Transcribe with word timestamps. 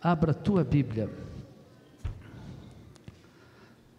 Abra 0.00 0.30
a 0.30 0.34
tua 0.34 0.62
Bíblia. 0.62 1.10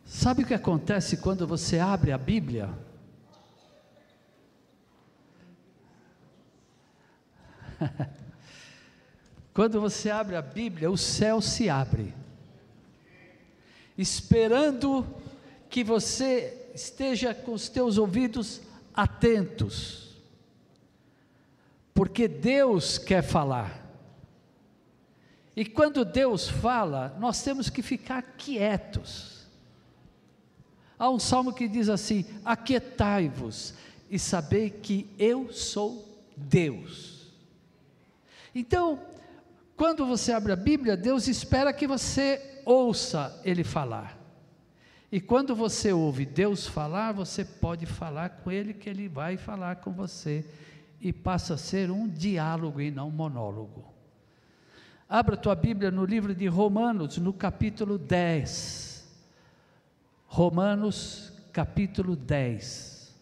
Sabe 0.05 0.43
o 0.43 0.45
que 0.45 0.53
acontece 0.53 1.17
quando 1.17 1.45
você 1.45 1.77
abre 1.77 2.13
a 2.13 2.17
Bíblia? 2.17 2.69
quando 9.53 9.81
você 9.81 10.09
abre 10.09 10.37
a 10.37 10.41
Bíblia, 10.41 10.89
o 10.89 10.97
céu 10.97 11.41
se 11.41 11.69
abre, 11.69 12.13
esperando 13.97 15.05
que 15.69 15.83
você 15.83 16.64
esteja 16.75 17.33
com 17.33 17.53
os 17.53 17.69
teus 17.69 17.97
ouvidos 17.97 18.61
atentos, 18.93 20.15
porque 21.93 22.27
Deus 22.27 22.97
quer 22.97 23.23
falar. 23.23 23.83
E 25.55 25.65
quando 25.65 26.03
Deus 26.03 26.49
fala, 26.49 27.15
nós 27.17 27.41
temos 27.41 27.69
que 27.69 27.81
ficar 27.81 28.21
quietos. 28.37 29.47
Há 30.99 31.09
um 31.09 31.19
salmo 31.19 31.53
que 31.53 31.67
diz 31.67 31.87
assim: 31.87 32.25
Aquietai-vos 32.43 33.73
e 34.09 34.19
sabei 34.19 34.69
que 34.69 35.09
eu 35.17 35.51
sou 35.53 36.21
Deus. 36.35 37.31
Então, 38.53 38.99
quando 39.77 40.05
você 40.05 40.33
abre 40.33 40.51
a 40.51 40.57
Bíblia, 40.57 40.97
Deus 40.97 41.27
espera 41.27 41.73
que 41.73 41.87
você 41.87 42.61
ouça 42.65 43.41
Ele 43.45 43.63
falar. 43.63 44.24
E 45.15 45.21
quando 45.21 45.55
você 45.55 45.93
ouve 45.93 46.25
Deus 46.25 46.67
falar, 46.67 47.13
você 47.13 47.45
pode 47.45 47.85
falar 47.85 48.27
com 48.31 48.51
Ele, 48.51 48.73
que 48.73 48.89
Ele 48.89 49.07
vai 49.07 49.37
falar 49.37 49.77
com 49.77 49.89
você. 49.89 50.45
E 50.99 51.13
passa 51.13 51.53
a 51.53 51.57
ser 51.57 51.89
um 51.89 52.05
diálogo 52.05 52.81
e 52.81 52.91
não 52.91 53.07
um 53.07 53.11
monólogo. 53.11 53.85
Abra 55.07 55.37
tua 55.37 55.55
Bíblia 55.55 55.89
no 55.89 56.03
livro 56.03 56.35
de 56.35 56.47
Romanos, 56.47 57.17
no 57.17 57.31
capítulo 57.31 57.97
10. 57.97 59.09
Romanos, 60.27 61.31
capítulo 61.53 62.17
10. 62.17 63.15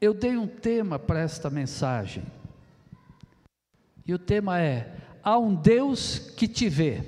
Eu 0.00 0.14
dei 0.14 0.36
um 0.36 0.46
tema 0.46 0.96
para 0.96 1.18
esta 1.18 1.50
mensagem. 1.50 2.22
E 4.06 4.14
o 4.14 4.18
tema 4.18 4.60
é: 4.60 5.07
Há 5.28 5.38
um 5.38 5.54
Deus 5.54 6.18
que 6.18 6.48
te 6.48 6.68
vê. 6.68 7.02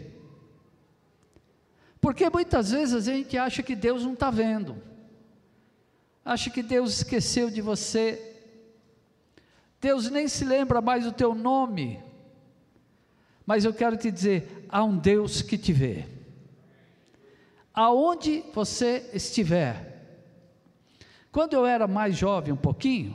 Porque 2.00 2.28
muitas 2.28 2.70
vezes 2.70 2.94
a 3.08 3.12
gente 3.12 3.38
acha 3.38 3.62
que 3.62 3.74
Deus 3.74 4.04
não 4.04 4.14
está 4.14 4.30
vendo 4.30 4.90
acha 6.24 6.50
que 6.50 6.62
Deus 6.62 6.98
esqueceu 6.98 7.50
de 7.50 7.60
você, 7.60 8.36
Deus 9.80 10.10
nem 10.10 10.28
se 10.28 10.44
lembra 10.44 10.80
mais 10.80 11.04
do 11.04 11.12
teu 11.12 11.34
nome, 11.34 12.00
mas 13.46 13.64
eu 13.64 13.72
quero 13.72 13.96
te 13.96 14.10
dizer: 14.10 14.66
há 14.68 14.84
um 14.84 14.96
Deus 14.96 15.42
que 15.42 15.56
te 15.58 15.72
vê, 15.72 16.06
aonde 17.74 18.44
você 18.54 19.10
estiver. 19.12 19.88
Quando 21.32 21.54
eu 21.54 21.64
era 21.64 21.86
mais 21.86 22.16
jovem, 22.16 22.52
um 22.52 22.56
pouquinho, 22.56 23.14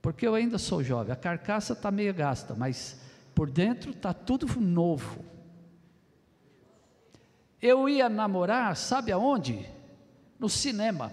porque 0.00 0.26
eu 0.26 0.34
ainda 0.34 0.56
sou 0.56 0.82
jovem, 0.82 1.12
a 1.12 1.16
carcaça 1.16 1.72
está 1.72 1.90
meio 1.90 2.14
gasta, 2.14 2.54
mas 2.54 3.00
por 3.34 3.50
dentro 3.50 3.90
está 3.90 4.12
tudo 4.12 4.46
novo. 4.60 5.24
Eu 7.60 7.88
ia 7.88 8.08
namorar, 8.08 8.76
sabe 8.76 9.10
aonde? 9.12 9.66
No 10.38 10.48
cinema 10.48 11.12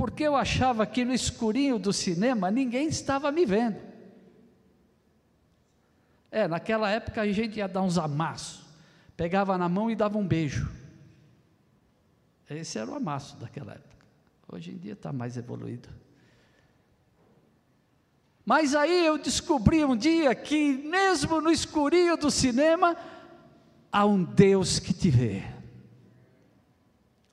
porque 0.00 0.22
eu 0.22 0.34
achava 0.34 0.86
que 0.86 1.04
no 1.04 1.12
escurinho 1.12 1.78
do 1.78 1.92
cinema 1.92 2.50
ninguém 2.50 2.88
estava 2.88 3.30
me 3.30 3.44
vendo. 3.44 3.76
É, 6.30 6.48
naquela 6.48 6.88
época 6.88 7.20
a 7.20 7.30
gente 7.30 7.58
ia 7.58 7.68
dar 7.68 7.82
uns 7.82 7.98
amassos, 7.98 8.64
pegava 9.14 9.58
na 9.58 9.68
mão 9.68 9.90
e 9.90 9.94
dava 9.94 10.16
um 10.16 10.26
beijo. 10.26 10.72
Esse 12.48 12.78
era 12.78 12.90
o 12.90 12.94
amasso 12.94 13.36
daquela 13.36 13.72
época. 13.72 14.06
Hoje 14.50 14.70
em 14.70 14.78
dia 14.78 14.94
está 14.94 15.12
mais 15.12 15.36
evoluído. 15.36 15.90
Mas 18.50 18.74
aí 18.74 19.06
eu 19.06 19.16
descobri 19.16 19.84
um 19.84 19.96
dia 19.96 20.34
que, 20.34 20.72
mesmo 20.72 21.40
no 21.40 21.52
escurinho 21.52 22.16
do 22.16 22.32
cinema, 22.32 22.96
há 23.92 24.04
um 24.04 24.24
Deus 24.24 24.80
que 24.80 24.92
te 24.92 25.08
vê. 25.08 25.44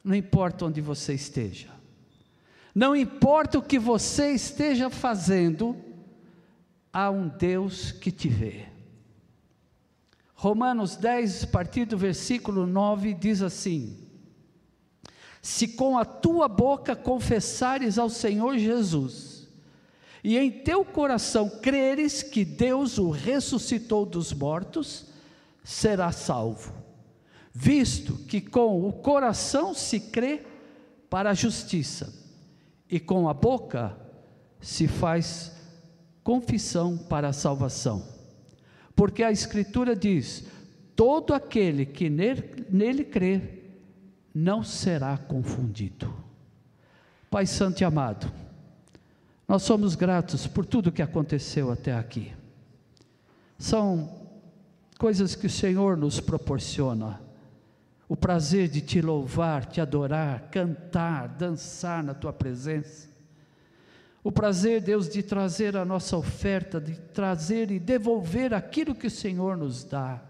Não 0.03 0.13
importa 0.13 0.65
onde 0.65 0.79
você 0.79 1.15
esteja. 1.15 1.69
Não 2.75 2.95
importa 2.95 3.57
o 3.57 3.63
que 3.63 3.79
você 3.79 4.29
esteja 4.29 4.91
fazendo, 4.91 5.75
há 6.93 7.09
um 7.09 7.27
Deus 7.27 7.91
que 7.91 8.11
te 8.11 8.29
vê. 8.29 8.67
Romanos 10.35 10.95
10, 10.97 11.45
a 11.45 11.47
partir 11.47 11.85
do 11.85 11.97
versículo 11.97 12.67
9, 12.67 13.15
diz 13.15 13.41
assim: 13.41 13.97
Se 15.41 15.69
com 15.69 15.97
a 15.97 16.05
tua 16.05 16.47
boca 16.47 16.95
confessares 16.95 17.97
ao 17.97 18.07
Senhor 18.07 18.55
Jesus, 18.59 19.26
e 20.23 20.37
em 20.37 20.51
teu 20.51 20.83
coração 20.83 21.49
creres 21.61 22.23
que 22.23 22.43
Deus 22.43 22.97
o 22.97 23.09
ressuscitou 23.09 24.05
dos 24.05 24.33
mortos, 24.33 25.05
serás 25.63 26.15
salvo, 26.15 26.73
visto 27.53 28.13
que 28.25 28.41
com 28.41 28.87
o 28.87 28.93
coração 28.93 29.73
se 29.73 29.99
crê 29.99 30.43
para 31.09 31.31
a 31.31 31.33
justiça 31.33 32.13
e 32.89 32.99
com 32.99 33.27
a 33.27 33.33
boca 33.33 33.95
se 34.61 34.87
faz 34.87 35.51
confissão 36.23 36.97
para 36.97 37.29
a 37.29 37.33
salvação. 37.33 38.05
Porque 38.95 39.23
a 39.23 39.31
Escritura 39.31 39.95
diz: 39.95 40.45
todo 40.95 41.33
aquele 41.33 41.85
que 41.85 42.09
nele 42.09 43.03
crer 43.03 43.81
não 44.33 44.63
será 44.63 45.17
confundido. 45.17 46.13
Pai 47.29 47.45
Santo 47.45 47.81
e 47.81 47.85
amado, 47.85 48.31
nós 49.47 49.63
somos 49.63 49.95
gratos 49.95 50.45
por 50.45 50.65
tudo 50.65 50.91
que 50.91 51.01
aconteceu 51.01 51.71
até 51.71 51.95
aqui. 51.95 52.33
São 53.57 54.27
coisas 54.99 55.35
que 55.35 55.47
o 55.47 55.49
Senhor 55.49 55.95
nos 55.95 56.19
proporciona 56.19 57.21
o 58.09 58.15
prazer 58.15 58.69
de 58.69 58.81
te 58.81 59.01
louvar, 59.01 59.65
te 59.65 59.81
adorar, 59.81 60.49
cantar, 60.49 61.27
dançar 61.27 62.03
na 62.03 62.13
tua 62.13 62.31
presença. 62.31 63.09
O 64.23 64.31
prazer, 64.31 64.81
Deus, 64.81 65.09
de 65.09 65.21
trazer 65.21 65.75
a 65.75 65.85
nossa 65.85 66.17
oferta, 66.17 66.79
de 66.79 66.95
trazer 66.95 67.71
e 67.71 67.79
devolver 67.79 68.53
aquilo 68.53 68.95
que 68.95 69.07
o 69.07 69.11
Senhor 69.11 69.57
nos 69.57 69.83
dá. 69.83 70.21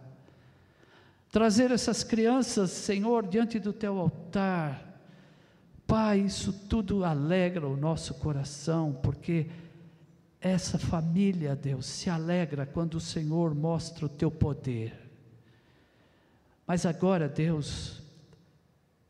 Trazer 1.31 1.71
essas 1.71 2.03
crianças, 2.03 2.71
Senhor, 2.71 3.27
diante 3.27 3.59
do 3.59 3.73
teu 3.73 3.97
altar. 3.97 4.86
Pai, 5.87 6.19
isso 6.19 6.51
tudo 6.51 7.05
alegra 7.05 7.65
o 7.65 7.77
nosso 7.77 8.13
coração, 8.15 8.99
porque 9.01 9.47
essa 10.41 10.77
família, 10.77 11.55
Deus, 11.55 11.85
se 11.85 12.09
alegra 12.09 12.65
quando 12.65 12.95
o 12.95 12.99
Senhor 12.99 13.55
mostra 13.55 14.05
o 14.05 14.09
teu 14.09 14.29
poder. 14.29 14.93
Mas 16.67 16.85
agora, 16.85 17.29
Deus, 17.29 18.01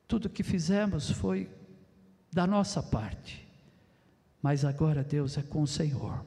tudo 0.07 0.29
que 0.29 0.43
fizemos 0.43 1.09
foi 1.09 1.49
da 2.31 2.45
nossa 2.45 2.83
parte. 2.83 3.47
Mas 4.39 4.63
agora, 4.63 5.03
Deus, 5.03 5.35
é 5.35 5.41
com 5.41 5.63
o 5.63 5.67
Senhor. 5.67 6.23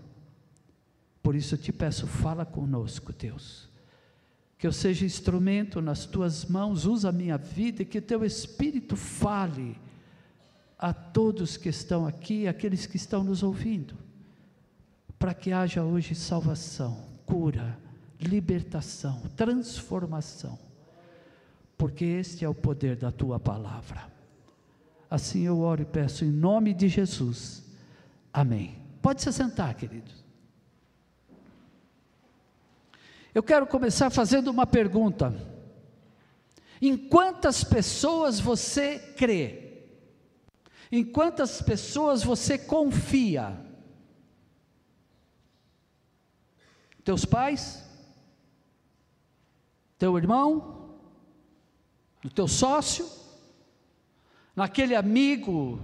Por 1.22 1.36
isso 1.36 1.54
eu 1.54 1.58
te 1.58 1.72
peço, 1.72 2.08
fala 2.08 2.44
conosco, 2.44 3.12
Deus. 3.12 3.68
Que 4.58 4.66
eu 4.66 4.72
seja 4.72 5.06
instrumento 5.06 5.80
nas 5.80 6.06
tuas 6.06 6.44
mãos, 6.44 6.86
usa 6.86 7.10
a 7.10 7.12
minha 7.12 7.38
vida 7.38 7.82
e 7.82 7.86
que 7.86 8.00
teu 8.00 8.24
Espírito 8.24 8.96
fale 8.96 9.78
a 10.80 10.92
todos 10.92 11.56
que 11.56 11.68
estão 11.68 12.06
aqui, 12.06 12.48
aqueles 12.48 12.86
que 12.86 12.96
estão 12.96 13.22
nos 13.22 13.42
ouvindo, 13.42 13.94
para 15.18 15.34
que 15.34 15.52
haja 15.52 15.84
hoje 15.84 16.14
salvação, 16.14 17.04
cura, 17.26 17.78
libertação, 18.18 19.20
transformação 19.36 20.58
porque 21.80 22.04
este 22.04 22.44
é 22.44 22.48
o 22.48 22.54
poder 22.54 22.94
da 22.94 23.10
tua 23.10 23.40
palavra. 23.40 24.06
Assim 25.10 25.46
eu 25.46 25.60
oro 25.60 25.80
e 25.80 25.86
peço 25.86 26.26
em 26.26 26.30
nome 26.30 26.74
de 26.74 26.88
Jesus. 26.88 27.64
Amém. 28.30 28.76
Pode 29.00 29.22
se 29.22 29.32
sentar, 29.32 29.72
queridos. 29.74 30.22
Eu 33.34 33.42
quero 33.42 33.66
começar 33.66 34.10
fazendo 34.10 34.48
uma 34.48 34.66
pergunta. 34.66 35.34
Em 36.82 36.98
quantas 36.98 37.64
pessoas 37.64 38.38
você 38.38 38.98
crê? 39.16 39.59
Em 40.90 41.04
quantas 41.04 41.62
pessoas 41.62 42.22
você 42.22 42.58
confia? 42.58 43.58
Teus 47.04 47.24
pais? 47.24 47.90
teu 50.00 50.16
irmão, 50.16 50.98
no 52.24 52.30
teu 52.30 52.48
sócio, 52.48 53.06
naquele 54.56 54.96
amigo 54.96 55.78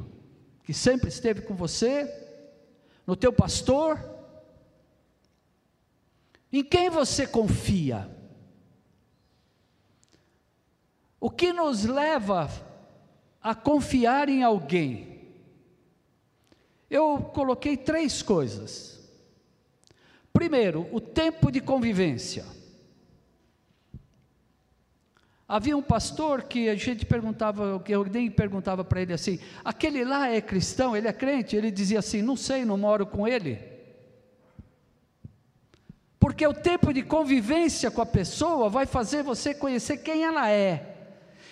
que 0.64 0.72
sempre 0.72 1.10
esteve 1.10 1.42
com 1.42 1.54
você, 1.54 2.10
no 3.06 3.14
teu 3.14 3.30
pastor? 3.30 4.02
Em 6.50 6.64
quem 6.64 6.88
você 6.88 7.26
confia? 7.26 8.10
O 11.20 11.28
que 11.28 11.52
nos 11.52 11.84
leva 11.84 12.48
a 13.46 13.54
confiar 13.54 14.28
em 14.28 14.42
alguém? 14.42 15.20
Eu 16.90 17.30
coloquei 17.32 17.76
três 17.76 18.20
coisas. 18.20 19.08
Primeiro, 20.32 20.88
o 20.90 21.00
tempo 21.00 21.52
de 21.52 21.60
convivência. 21.60 22.44
Havia 25.46 25.76
um 25.76 25.82
pastor 25.82 26.42
que 26.42 26.68
a 26.68 26.74
gente 26.74 27.06
perguntava, 27.06 27.78
que 27.78 27.92
alguém 27.92 28.28
perguntava 28.28 28.82
para 28.82 29.00
ele 29.00 29.12
assim: 29.12 29.38
aquele 29.64 30.04
lá 30.04 30.28
é 30.28 30.40
cristão, 30.40 30.96
ele 30.96 31.06
é 31.06 31.12
crente? 31.12 31.54
Ele 31.54 31.70
dizia 31.70 32.00
assim: 32.00 32.22
não 32.22 32.34
sei, 32.34 32.64
não 32.64 32.76
moro 32.76 33.06
com 33.06 33.28
ele. 33.28 33.60
Porque 36.18 36.44
o 36.44 36.52
tempo 36.52 36.92
de 36.92 37.04
convivência 37.04 37.92
com 37.92 38.02
a 38.02 38.06
pessoa 38.06 38.68
vai 38.68 38.86
fazer 38.86 39.22
você 39.22 39.54
conhecer 39.54 39.98
quem 39.98 40.24
ela 40.24 40.50
é. 40.50 40.95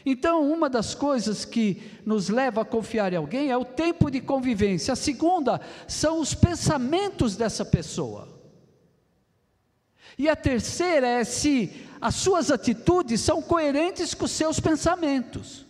Então, 0.07 0.51
uma 0.51 0.69
das 0.69 0.95
coisas 0.95 1.45
que 1.45 1.83
nos 2.05 2.29
leva 2.29 2.61
a 2.61 2.65
confiar 2.65 3.13
em 3.13 3.17
alguém 3.17 3.51
é 3.51 3.57
o 3.57 3.65
tempo 3.65 4.11
de 4.11 4.21
convivência. 4.21 4.93
A 4.93 4.97
segunda 4.97 5.61
são 5.89 6.21
os 6.21 6.35
pensamentos 6.35 7.37
dessa 7.37 7.65
pessoa. 7.65 8.29
E 10.19 10.29
a 10.29 10.37
terceira 10.37 11.07
é 11.07 11.25
se 11.25 11.73
as 12.01 12.17
suas 12.17 12.51
atitudes 12.51 13.21
são 13.23 13.41
coerentes 13.41 14.13
com 14.13 14.27
os 14.27 14.31
seus 14.31 14.61
pensamentos. 14.61 15.65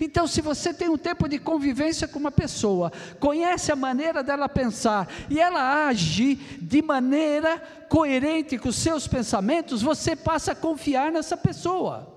Então, 0.00 0.26
se 0.26 0.40
você 0.40 0.72
tem 0.74 0.88
um 0.88 0.98
tempo 0.98 1.28
de 1.28 1.38
convivência 1.38 2.06
com 2.08 2.18
uma 2.18 2.30
pessoa, 2.30 2.92
conhece 3.18 3.70
a 3.72 3.76
maneira 3.76 4.22
dela 4.22 4.48
pensar 4.48 5.08
e 5.30 5.40
ela 5.40 5.86
age 5.86 6.36
de 6.60 6.82
maneira 6.82 7.58
coerente 7.88 8.58
com 8.58 8.68
os 8.68 8.76
seus 8.76 9.06
pensamentos, 9.06 9.82
você 9.82 10.14
passa 10.14 10.52
a 10.52 10.56
confiar 10.56 11.10
nessa 11.10 11.36
pessoa. 11.36 12.11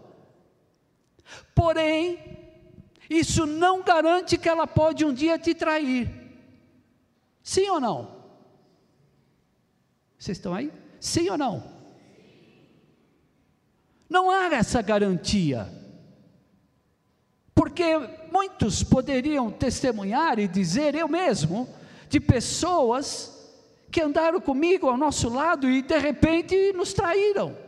Porém, 1.53 2.19
isso 3.09 3.45
não 3.45 3.83
garante 3.83 4.37
que 4.37 4.49
ela 4.49 4.65
pode 4.65 5.05
um 5.05 5.13
dia 5.13 5.37
te 5.37 5.53
trair. 5.53 6.09
Sim 7.43 7.69
ou 7.69 7.79
não? 7.79 8.15
Vocês 10.17 10.37
estão 10.37 10.53
aí? 10.53 10.71
Sim 10.99 11.29
ou 11.29 11.37
não? 11.37 11.63
Não 14.09 14.29
há 14.29 14.53
essa 14.55 14.81
garantia. 14.81 15.71
Porque 17.53 17.83
muitos 18.31 18.83
poderiam 18.83 19.51
testemunhar 19.51 20.39
e 20.39 20.47
dizer, 20.47 20.95
eu 20.95 21.07
mesmo, 21.07 21.69
de 22.09 22.19
pessoas 22.19 23.31
que 23.91 24.01
andaram 24.01 24.41
comigo 24.41 24.89
ao 24.89 24.97
nosso 24.97 25.29
lado 25.29 25.69
e 25.69 25.81
de 25.81 25.97
repente 25.97 26.73
nos 26.73 26.93
traíram. 26.93 27.64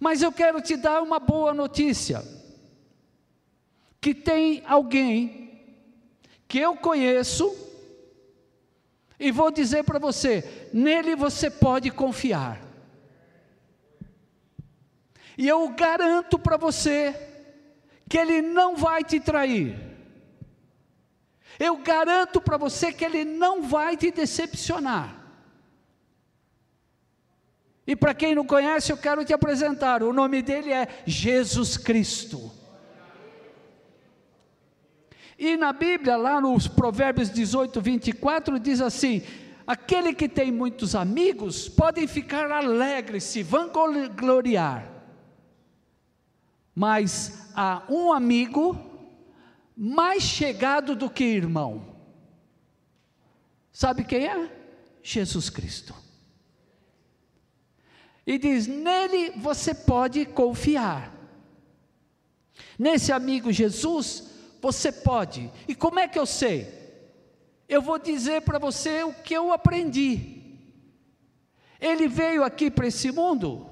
Mas 0.00 0.22
eu 0.22 0.32
quero 0.32 0.60
te 0.60 0.76
dar 0.76 1.02
uma 1.02 1.18
boa 1.18 1.52
notícia: 1.52 2.22
que 4.00 4.14
tem 4.14 4.62
alguém 4.66 5.48
que 6.46 6.58
eu 6.58 6.76
conheço 6.76 7.54
e 9.18 9.30
vou 9.30 9.50
dizer 9.50 9.84
para 9.84 9.98
você: 9.98 10.70
nele 10.72 11.16
você 11.16 11.50
pode 11.50 11.90
confiar. 11.90 12.60
E 15.36 15.46
eu 15.46 15.68
garanto 15.68 16.38
para 16.38 16.56
você 16.56 17.14
que 18.08 18.18
ele 18.18 18.42
não 18.42 18.76
vai 18.76 19.04
te 19.04 19.20
trair. 19.20 19.78
Eu 21.58 21.76
garanto 21.78 22.40
para 22.40 22.56
você 22.56 22.92
que 22.92 23.04
ele 23.04 23.24
não 23.24 23.62
vai 23.62 23.96
te 23.96 24.10
decepcionar. 24.10 25.17
E 27.88 27.96
para 27.96 28.12
quem 28.12 28.34
não 28.34 28.44
conhece, 28.44 28.92
eu 28.92 28.98
quero 28.98 29.24
te 29.24 29.32
apresentar. 29.32 30.02
O 30.02 30.12
nome 30.12 30.42
dele 30.42 30.70
é 30.70 30.86
Jesus 31.06 31.78
Cristo. 31.78 32.52
E 35.38 35.56
na 35.56 35.72
Bíblia, 35.72 36.14
lá 36.18 36.38
nos 36.38 36.68
Provérbios 36.68 37.30
18, 37.30 37.80
24, 37.80 38.60
diz 38.60 38.82
assim: 38.82 39.22
aquele 39.66 40.12
que 40.12 40.28
tem 40.28 40.52
muitos 40.52 40.94
amigos 40.94 41.66
podem 41.66 42.06
ficar 42.06 42.50
alegres, 42.52 43.24
se 43.24 43.42
vangloriar, 43.42 44.86
mas 46.74 47.50
há 47.54 47.84
um 47.88 48.12
amigo 48.12 48.78
mais 49.74 50.22
chegado 50.22 50.94
do 50.94 51.08
que 51.08 51.24
irmão. 51.24 51.96
Sabe 53.72 54.04
quem 54.04 54.26
é? 54.26 54.52
Jesus 55.02 55.48
Cristo. 55.48 56.07
E 58.28 58.36
diz: 58.36 58.66
nele 58.66 59.30
você 59.30 59.72
pode 59.72 60.26
confiar. 60.26 61.14
Nesse 62.78 63.10
amigo 63.10 63.50
Jesus, 63.50 64.24
você 64.60 64.92
pode. 64.92 65.50
E 65.66 65.74
como 65.74 65.98
é 65.98 66.06
que 66.06 66.18
eu 66.18 66.26
sei? 66.26 66.68
Eu 67.66 67.80
vou 67.80 67.98
dizer 67.98 68.42
para 68.42 68.58
você 68.58 69.02
o 69.02 69.14
que 69.14 69.32
eu 69.32 69.50
aprendi. 69.50 70.42
Ele 71.80 72.06
veio 72.06 72.44
aqui 72.44 72.70
para 72.70 72.88
esse 72.88 73.10
mundo 73.10 73.66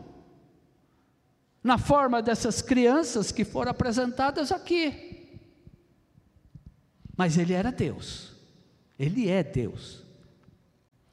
na 1.63 1.77
forma 1.77 2.23
dessas 2.23 2.63
crianças 2.63 3.31
que 3.31 3.45
foram 3.45 3.73
apresentadas 3.73 4.51
aqui. 4.51 5.39
Mas 7.15 7.37
ele 7.37 7.53
era 7.53 7.71
Deus. 7.71 8.33
Ele 8.99 9.29
é 9.29 9.43
Deus. 9.43 10.03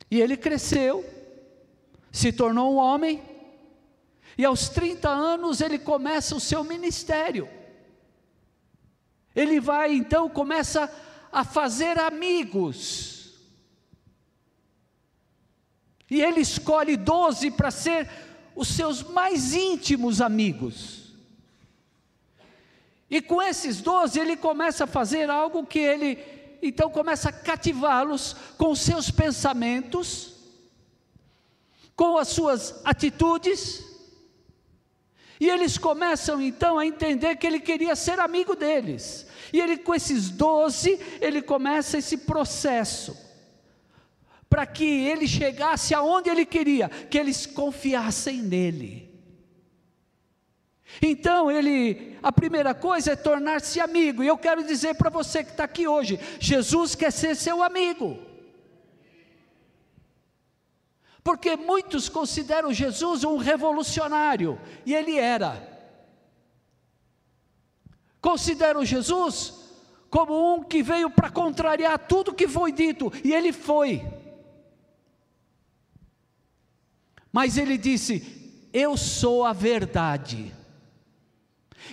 E 0.10 0.22
ele 0.22 0.38
cresceu, 0.38 1.04
se 2.10 2.32
tornou 2.32 2.74
um 2.74 2.78
homem, 2.78 3.33
e 4.38 4.46
aos 4.46 4.70
30 4.70 5.10
anos 5.10 5.62
ele 5.62 5.78
começa 5.78 6.36
o 6.36 6.40
seu 6.40 6.64
ministério. 6.64 7.48
Ele 9.36 9.60
vai 9.60 9.94
então 9.94 10.30
começa 10.30 10.92
a 11.32 11.44
fazer 11.44 12.00
amigos. 12.00 13.34
E 16.10 16.22
ele 16.22 16.42
escolhe 16.42 16.96
doze 16.96 17.50
para 17.50 17.72
ser 17.72 18.10
os 18.56 18.68
seus 18.68 19.02
mais 19.04 19.54
íntimos 19.54 20.22
amigos. 20.22 21.14
E 23.10 23.22
com 23.22 23.42
esses 23.42 23.82
doze 23.82 24.20
ele 24.20 24.36
começa 24.36 24.84
a 24.84 24.88
fazer 24.88 25.30
algo 25.30 25.66
que 25.66 25.80
ele 25.80 26.20
então 26.62 26.90
começa 26.90 27.30
a 27.30 27.34
cativá-los 27.34 28.36
com 28.58 28.74
seus 28.74 29.12
pensamentos, 29.12 30.34
com 31.94 32.18
as 32.18 32.30
suas 32.30 32.82
atitudes, 32.86 33.93
e 35.44 35.50
eles 35.50 35.78
começam 35.78 36.42
então 36.42 36.80
a 36.80 36.86
entender 36.86 37.36
que 37.36 37.46
ele 37.46 37.60
queria 37.60 37.98
ser 37.98 38.18
amigo 38.18 38.56
deles. 38.56 39.28
E 39.52 39.60
ele, 39.60 39.76
com 39.76 39.94
esses 39.94 40.30
doze, 40.30 40.98
ele 41.20 41.42
começa 41.42 41.98
esse 41.98 42.20
processo. 42.20 43.14
Para 44.50 44.66
que 44.66 44.86
ele 44.86 45.28
chegasse 45.28 45.94
aonde 45.94 46.30
ele 46.30 46.46
queria, 46.46 46.88
que 46.88 47.18
eles 47.18 47.46
confiassem 47.46 48.42
nele. 48.42 49.14
Então, 51.02 51.52
ele, 51.52 52.18
a 52.24 52.32
primeira 52.32 52.74
coisa 52.74 53.12
é 53.12 53.16
tornar-se 53.18 53.82
amigo, 53.82 54.24
e 54.24 54.28
eu 54.28 54.38
quero 54.38 54.64
dizer 54.64 54.96
para 54.96 55.10
você 55.10 55.44
que 55.44 55.52
está 55.52 55.66
aqui 55.66 55.86
hoje: 55.86 56.18
Jesus 56.40 56.96
quer 56.96 57.12
ser 57.12 57.36
seu 57.36 57.62
amigo. 57.62 58.18
Porque 61.24 61.56
muitos 61.56 62.10
consideram 62.10 62.74
Jesus 62.74 63.24
um 63.24 63.38
revolucionário, 63.38 64.60
e 64.86 64.94
ele 64.94 65.18
era. 65.18 65.72
Consideram 68.20 68.84
Jesus 68.84 69.62
como 70.10 70.54
um 70.54 70.64
que 70.64 70.84
veio 70.84 71.10
para 71.10 71.30
contrariar 71.30 71.98
tudo 71.98 72.34
que 72.34 72.48
foi 72.48 72.72
dito, 72.72 73.12
e 73.24 73.34
ele 73.34 73.54
foi. 73.54 74.06
Mas 77.32 77.58
ele 77.58 77.78
disse: 77.78 78.70
Eu 78.74 78.98
sou 78.98 79.46
a 79.46 79.54
verdade, 79.54 80.54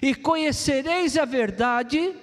e 0.03 0.15
conhecereis 0.15 1.17
a 1.17 1.25
verdade, 1.25 2.15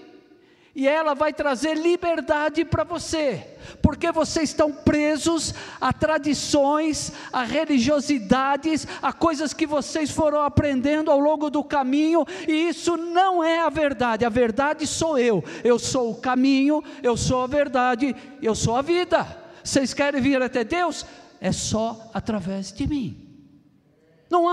e 0.77 0.87
ela 0.87 1.15
vai 1.15 1.33
trazer 1.33 1.75
liberdade 1.75 2.63
para 2.63 2.83
você, 2.83 3.57
porque 3.81 4.11
vocês 4.11 4.51
estão 4.51 4.71
presos 4.71 5.51
a 5.81 5.91
tradições, 5.91 7.11
a 7.33 7.41
religiosidades, 7.43 8.87
a 9.01 9.11
coisas 9.11 9.55
que 9.55 9.65
vocês 9.65 10.11
foram 10.11 10.43
aprendendo 10.43 11.09
ao 11.09 11.17
longo 11.17 11.49
do 11.49 11.63
caminho, 11.63 12.23
e 12.47 12.69
isso 12.69 12.95
não 12.95 13.43
é 13.43 13.59
a 13.59 13.69
verdade, 13.69 14.23
a 14.23 14.29
verdade 14.29 14.85
sou 14.85 15.17
eu, 15.17 15.43
eu 15.63 15.79
sou 15.79 16.11
o 16.11 16.21
caminho, 16.21 16.83
eu 17.01 17.17
sou 17.17 17.41
a 17.41 17.47
verdade, 17.47 18.15
eu 18.39 18.53
sou 18.53 18.75
a 18.75 18.83
vida. 18.83 19.25
Vocês 19.63 19.95
querem 19.95 20.21
vir 20.21 20.39
até 20.43 20.63
Deus? 20.63 21.07
É 21.41 21.51
só 21.51 22.11
através 22.13 22.71
de 22.71 22.85
mim. 22.85 23.17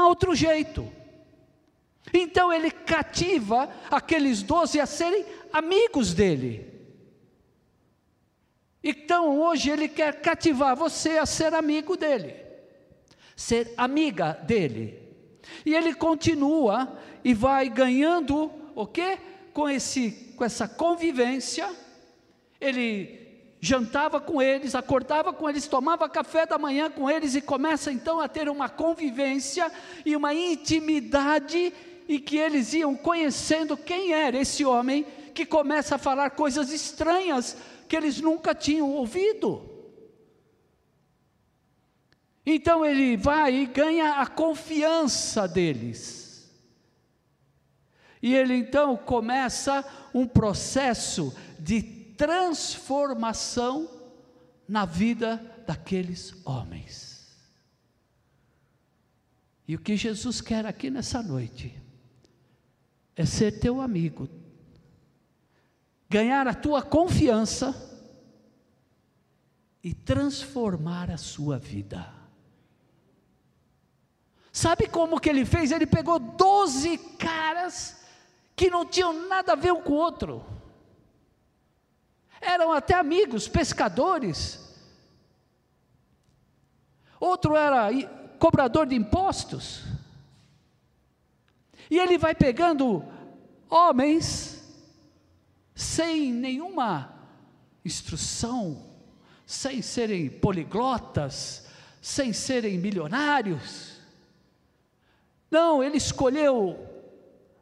outro 0.08 0.34
jeito. 0.34 0.90
Então 2.12 2.52
ele 2.52 2.70
cativa 2.70 3.68
aqueles 3.90 4.42
doze 4.42 4.80
a 4.80 4.86
serem 4.86 5.24
amigos 5.52 6.12
dele. 6.14 6.72
Então 8.82 9.40
hoje 9.40 9.70
ele 9.70 9.88
quer 9.88 10.20
cativar 10.20 10.76
você 10.76 11.16
a 11.16 11.24
ser 11.24 11.54
amigo 11.54 11.96
dele, 11.96 12.34
ser 13.34 13.72
amiga 13.76 14.32
dele. 14.32 15.02
E 15.64 15.74
ele 15.74 15.94
continua 15.94 16.98
e 17.24 17.32
vai 17.32 17.68
ganhando 17.68 18.50
o 18.74 18.86
quê? 18.86 19.18
Com 19.52 19.68
esse 19.68 20.34
com 20.36 20.44
essa 20.44 20.66
convivência, 20.66 21.70
ele 22.60 23.24
jantava 23.60 24.20
com 24.20 24.42
eles, 24.42 24.74
acordava 24.74 25.32
com 25.32 25.48
eles, 25.48 25.66
tomava 25.66 26.08
café 26.08 26.44
da 26.44 26.58
manhã 26.58 26.90
com 26.90 27.08
eles 27.08 27.34
e 27.34 27.40
começa 27.40 27.90
então 27.90 28.20
a 28.20 28.28
ter 28.28 28.48
uma 28.48 28.68
convivência 28.68 29.72
e 30.04 30.14
uma 30.14 30.34
intimidade 30.34 31.72
e 32.08 32.18
que 32.18 32.36
eles 32.36 32.72
iam 32.74 32.94
conhecendo 32.94 33.76
quem 33.76 34.12
era 34.12 34.38
esse 34.38 34.64
homem 34.64 35.06
que 35.34 35.44
começa 35.44 35.96
a 35.96 35.98
falar 35.98 36.30
coisas 36.30 36.70
estranhas 36.70 37.56
que 37.88 37.96
eles 37.96 38.20
nunca 38.20 38.54
tinham 38.54 38.90
ouvido. 38.90 39.70
Então 42.46 42.84
ele 42.84 43.16
vai 43.16 43.54
e 43.54 43.66
ganha 43.66 44.20
a 44.20 44.26
confiança 44.26 45.48
deles. 45.48 46.50
E 48.22 48.34
ele 48.34 48.54
então 48.54 48.96
começa 48.96 49.84
um 50.12 50.26
processo 50.26 51.34
de 51.58 51.82
transformação 52.16 53.90
na 54.68 54.84
vida 54.84 55.36
daqueles 55.66 56.34
homens. 56.44 57.14
E 59.66 59.74
o 59.74 59.78
que 59.78 59.96
Jesus 59.96 60.40
quer 60.40 60.66
aqui 60.66 60.90
nessa 60.90 61.22
noite 61.22 61.83
é 63.16 63.24
ser 63.24 63.58
teu 63.60 63.80
amigo, 63.80 64.28
ganhar 66.08 66.46
a 66.46 66.54
tua 66.54 66.82
confiança 66.82 67.74
e 69.82 69.94
transformar 69.94 71.10
a 71.10 71.16
sua 71.16 71.58
vida. 71.58 72.12
Sabe 74.52 74.86
como 74.88 75.20
que 75.20 75.28
ele 75.28 75.44
fez? 75.44 75.72
Ele 75.72 75.86
pegou 75.86 76.18
doze 76.18 76.96
caras 77.18 78.04
que 78.54 78.70
não 78.70 78.86
tinham 78.86 79.28
nada 79.28 79.52
a 79.52 79.56
ver 79.56 79.72
um 79.72 79.82
com 79.82 79.92
o 79.92 79.96
outro 79.96 80.54
eram 82.44 82.72
até 82.72 82.94
amigos, 82.94 83.48
pescadores. 83.48 84.60
Outro 87.18 87.56
era 87.56 87.88
cobrador 88.38 88.86
de 88.86 88.94
impostos. 88.94 89.82
E 91.90 91.98
ele 91.98 92.18
vai 92.18 92.34
pegando 92.34 93.04
homens 93.68 94.62
sem 95.74 96.32
nenhuma 96.32 97.12
instrução, 97.84 98.82
sem 99.46 99.82
serem 99.82 100.30
poliglotas, 100.30 101.66
sem 102.00 102.32
serem 102.32 102.78
milionários. 102.78 104.00
Não, 105.50 105.82
ele 105.82 105.96
escolheu 105.96 106.78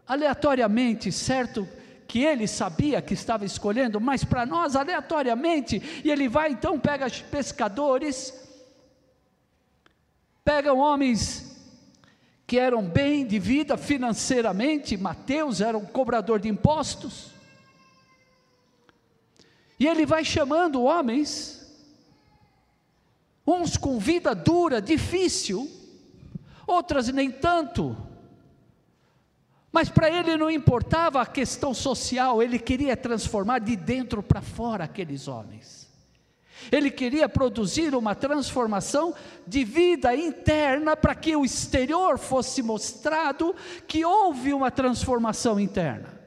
aleatoriamente 0.07 1.11
certo 1.11 1.69
que 2.07 2.23
ele 2.23 2.47
sabia 2.47 3.01
que 3.01 3.15
estava 3.15 3.45
escolhendo, 3.45 4.01
mas 4.01 4.23
para 4.23 4.45
nós 4.45 4.77
aleatoriamente, 4.77 6.03
e 6.05 6.11
ele 6.11 6.29
vai 6.29 6.51
então, 6.51 6.79
pega 6.79 7.07
pescadores, 7.31 8.35
pega 10.45 10.75
homens 10.75 11.52
que 12.53 12.59
eram 12.59 12.83
bem 12.83 13.27
de 13.27 13.39
vida 13.39 13.79
financeiramente, 13.79 14.95
Mateus 14.95 15.63
era 15.63 15.79
um 15.79 15.87
cobrador 15.87 16.39
de 16.39 16.51
impostos, 16.51 17.31
e 19.81 19.87
ele 19.87 20.05
vai 20.05 20.23
chamando 20.23 20.83
homens, 20.83 21.67
uns 23.47 23.79
com 23.79 23.99
vida 23.99 24.35
dura, 24.35 24.83
difícil, 24.83 25.67
outras 26.67 27.09
nem 27.09 27.31
tanto, 27.31 27.97
mas 29.73 29.89
para 29.89 30.11
ele 30.11 30.37
não 30.37 30.51
importava 30.51 31.23
a 31.23 31.27
questão 31.27 31.73
social, 31.73 32.43
ele 32.43 32.59
queria 32.59 32.95
transformar 32.95 33.61
de 33.61 33.75
dentro 33.77 34.23
para 34.23 34.43
fora 34.43 34.85
aqueles 34.85 35.27
homens. 35.27 35.82
Ele 36.71 36.91
queria 36.91 37.29
produzir 37.29 37.95
uma 37.95 38.15
transformação 38.15 39.15
de 39.47 39.65
vida 39.65 40.15
interna 40.15 40.97
para 40.97 41.15
que 41.15 41.35
o 41.35 41.45
exterior 41.45 42.19
fosse 42.19 42.63
mostrado 42.63 43.55
que 43.87 44.05
houve 44.05 44.53
uma 44.53 44.71
transformação 44.71 45.59
interna. 45.59 46.21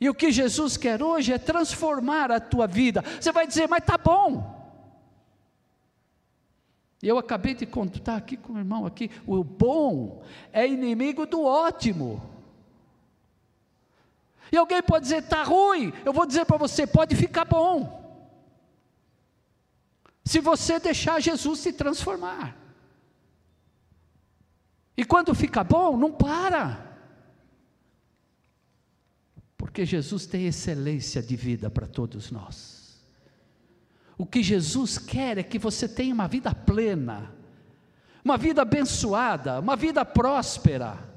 E 0.00 0.08
o 0.08 0.14
que 0.14 0.32
Jesus 0.32 0.76
quer 0.76 1.02
hoje 1.02 1.32
é 1.32 1.38
transformar 1.38 2.32
a 2.32 2.40
tua 2.40 2.66
vida. 2.66 3.04
Você 3.20 3.30
vai 3.30 3.46
dizer, 3.46 3.68
mas 3.68 3.84
tá 3.84 3.98
bom. 3.98 4.58
Eu 7.02 7.18
acabei 7.18 7.54
de 7.54 7.66
contar 7.66 8.16
aqui 8.16 8.36
com 8.36 8.54
o 8.54 8.58
irmão 8.58 8.84
aqui, 8.84 9.10
o 9.26 9.42
bom 9.42 10.22
é 10.52 10.66
inimigo 10.66 11.24
do 11.26 11.42
ótimo. 11.42 12.29
E 14.52 14.56
alguém 14.56 14.82
pode 14.82 15.04
dizer, 15.04 15.22
está 15.22 15.42
ruim. 15.42 15.92
Eu 16.04 16.12
vou 16.12 16.26
dizer 16.26 16.44
para 16.44 16.56
você, 16.56 16.86
pode 16.86 17.14
ficar 17.14 17.44
bom. 17.44 17.98
Se 20.24 20.40
você 20.40 20.78
deixar 20.78 21.20
Jesus 21.20 21.60
se 21.60 21.72
transformar. 21.72 22.56
E 24.96 25.04
quando 25.04 25.34
fica 25.34 25.64
bom, 25.64 25.96
não 25.96 26.12
para. 26.12 26.90
Porque 29.56 29.84
Jesus 29.84 30.26
tem 30.26 30.46
excelência 30.46 31.22
de 31.22 31.36
vida 31.36 31.70
para 31.70 31.86
todos 31.86 32.30
nós. 32.30 33.00
O 34.16 34.26
que 34.26 34.42
Jesus 34.42 34.98
quer 34.98 35.38
é 35.38 35.42
que 35.42 35.58
você 35.58 35.88
tenha 35.88 36.12
uma 36.12 36.28
vida 36.28 36.54
plena, 36.54 37.34
uma 38.24 38.36
vida 38.36 38.62
abençoada, 38.62 39.60
uma 39.60 39.76
vida 39.76 40.04
próspera. 40.04 41.09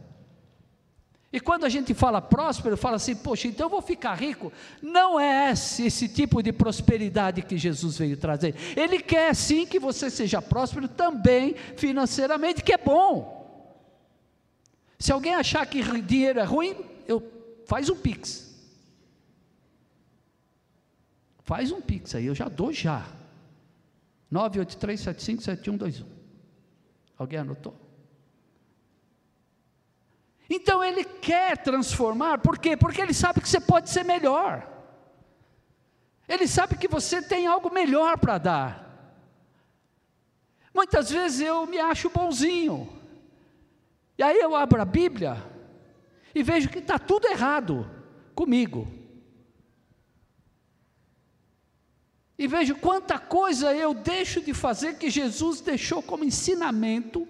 E 1.33 1.39
quando 1.39 1.65
a 1.65 1.69
gente 1.69 1.95
fala 1.95 2.21
próspero, 2.21 2.77
fala 2.77 2.97
assim, 2.97 3.15
poxa, 3.15 3.47
então 3.47 3.65
eu 3.65 3.69
vou 3.71 3.81
ficar 3.81 4.13
rico. 4.13 4.53
Não 4.79 5.19
é 5.19 5.49
esse, 5.49 5.83
esse 5.83 6.07
tipo 6.07 6.43
de 6.43 6.53
prosperidade 6.53 7.41
que 7.41 7.57
Jesus 7.57 7.97
veio 7.97 8.15
trazer. 8.15 8.53
Ele 8.77 8.99
quer 8.99 9.33
sim 9.33 9.65
que 9.65 9.79
você 9.79 10.11
seja 10.11 10.39
próspero 10.43 10.87
também 10.87 11.55
financeiramente, 11.75 12.63
que 12.63 12.71
é 12.71 12.77
bom. 12.77 13.41
Se 14.99 15.11
alguém 15.11 15.33
achar 15.33 15.65
que 15.65 15.81
dinheiro 16.03 16.39
é 16.39 16.43
ruim, 16.43 16.75
eu, 17.07 17.23
faz 17.65 17.89
um 17.89 17.95
pix. 17.95 18.53
Faz 21.41 21.71
um 21.71 21.81
pix 21.81 22.13
aí, 22.13 22.27
eu 22.27 22.35
já 22.35 22.47
dou 22.47 22.71
já. 22.71 23.07
983757121. 24.31 26.05
Alguém 27.17 27.39
anotou? 27.39 27.82
Então 30.49 30.83
ele 30.83 31.03
quer 31.03 31.57
transformar, 31.57 32.39
por 32.39 32.57
quê? 32.57 32.75
Porque 32.75 33.01
ele 33.01 33.13
sabe 33.13 33.41
que 33.41 33.49
você 33.49 33.59
pode 33.59 33.89
ser 33.89 34.03
melhor. 34.03 34.67
Ele 36.27 36.47
sabe 36.47 36.77
que 36.77 36.87
você 36.87 37.21
tem 37.21 37.47
algo 37.47 37.73
melhor 37.73 38.17
para 38.17 38.37
dar. 38.37 38.83
Muitas 40.73 41.09
vezes 41.09 41.41
eu 41.41 41.65
me 41.67 41.79
acho 41.79 42.09
bonzinho. 42.09 42.89
E 44.17 44.23
aí 44.23 44.39
eu 44.39 44.55
abro 44.55 44.81
a 44.81 44.85
Bíblia 44.85 45.37
e 46.33 46.41
vejo 46.41 46.69
que 46.69 46.79
está 46.79 46.97
tudo 46.97 47.27
errado 47.27 47.89
comigo. 48.33 48.87
E 52.37 52.47
vejo 52.47 52.75
quanta 52.75 53.19
coisa 53.19 53.73
eu 53.75 53.93
deixo 53.93 54.41
de 54.41 54.53
fazer 54.53 54.97
que 54.97 55.09
Jesus 55.09 55.61
deixou 55.61 56.01
como 56.01 56.23
ensinamento, 56.23 57.27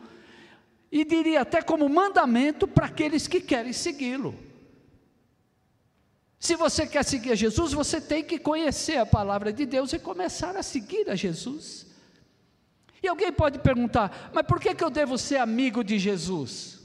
e 0.94 1.04
diria 1.04 1.42
até 1.42 1.60
como 1.60 1.90
mandamento 1.90 2.68
para 2.68 2.86
aqueles 2.86 3.28
que 3.28 3.42
querem 3.42 3.74
segui-lo. 3.74 4.38
Se 6.40 6.56
você 6.56 6.86
quer 6.86 7.04
seguir 7.04 7.32
a 7.32 7.36
Jesus, 7.36 7.74
você 7.74 8.00
tem 8.00 8.24
que 8.24 8.38
conhecer 8.38 8.98
a 8.98 9.06
palavra 9.06 9.52
de 9.52 9.66
Deus 9.66 9.92
e 9.92 9.98
começar 9.98 10.56
a 10.56 10.62
seguir 10.62 11.10
a 11.10 11.16
Jesus. 11.16 11.88
E 13.02 13.08
alguém 13.08 13.34
pode 13.34 13.58
perguntar, 13.58 14.30
mas 14.36 14.46
por 14.46 14.60
que, 14.60 14.76
que 14.76 14.84
eu 14.84 14.92
devo 14.92 15.18
ser 15.18 15.38
amigo 15.38 15.84
de 15.84 15.98
Jesus? 15.98 16.80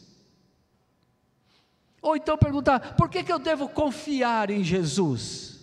Ou 2.01 2.17
então 2.17 2.39
perguntar, 2.39 2.97
por 2.97 3.11
que, 3.11 3.23
que 3.23 3.33
eu 3.33 3.39
devo 3.39 3.69
confiar 3.69 4.49
em 4.49 4.65
Jesus? 4.65 5.59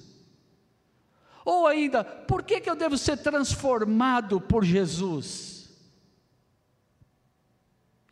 Ou 1.43 1.65
ainda, 1.65 2.03
por 2.03 2.43
que, 2.43 2.61
que 2.61 2.69
eu 2.69 2.75
devo 2.75 2.95
ser 2.95 3.17
transformado 3.17 4.39
por 4.39 4.63
Jesus? 4.63 5.54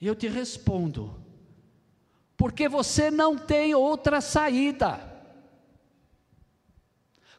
E 0.04 0.06
eu 0.06 0.14
te 0.14 0.28
respondo, 0.28 1.16
porque 2.36 2.68
você 2.68 3.10
não 3.10 3.38
tem 3.38 3.74
outra 3.74 4.20
saída. 4.20 5.00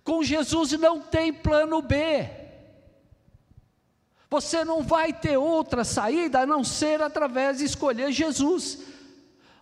Com 0.02 0.25
Jesus 0.25 0.73
não 0.73 0.99
tem 0.99 1.30
plano 1.30 1.83
B. 1.83 2.26
Você 4.30 4.64
não 4.64 4.83
vai 4.83 5.12
ter 5.12 5.37
outra 5.37 5.85
saída 5.85 6.40
a 6.40 6.47
não 6.47 6.64
ser 6.64 7.02
através 7.02 7.59
de 7.59 7.66
escolher 7.66 8.11
Jesus. 8.11 8.78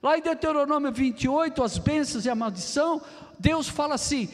Lá 0.00 0.16
em 0.16 0.22
Deuteronômio 0.22 0.92
28, 0.92 1.60
as 1.60 1.78
bênçãos 1.78 2.24
e 2.24 2.30
a 2.30 2.36
maldição, 2.36 3.02
Deus 3.36 3.66
fala 3.66 3.96
assim: 3.96 4.28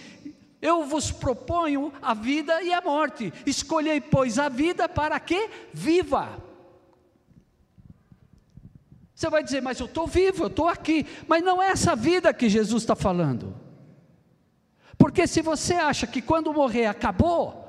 Eu 0.60 0.84
vos 0.84 1.10
proponho 1.10 1.90
a 2.02 2.12
vida 2.12 2.62
e 2.62 2.70
a 2.74 2.82
morte. 2.82 3.32
Escolhei, 3.46 3.98
pois, 3.98 4.38
a 4.38 4.50
vida 4.50 4.86
para 4.86 5.18
que 5.18 5.48
viva. 5.72 6.47
Você 9.18 9.28
vai 9.28 9.42
dizer, 9.42 9.60
mas 9.60 9.80
eu 9.80 9.86
estou 9.86 10.06
vivo, 10.06 10.44
eu 10.44 10.46
estou 10.46 10.68
aqui. 10.68 11.04
Mas 11.26 11.42
não 11.42 11.60
é 11.60 11.70
essa 11.70 11.96
vida 11.96 12.32
que 12.32 12.48
Jesus 12.48 12.84
está 12.84 12.94
falando. 12.94 13.52
Porque 14.96 15.26
se 15.26 15.42
você 15.42 15.74
acha 15.74 16.06
que 16.06 16.22
quando 16.22 16.54
morrer 16.54 16.86
acabou, 16.86 17.66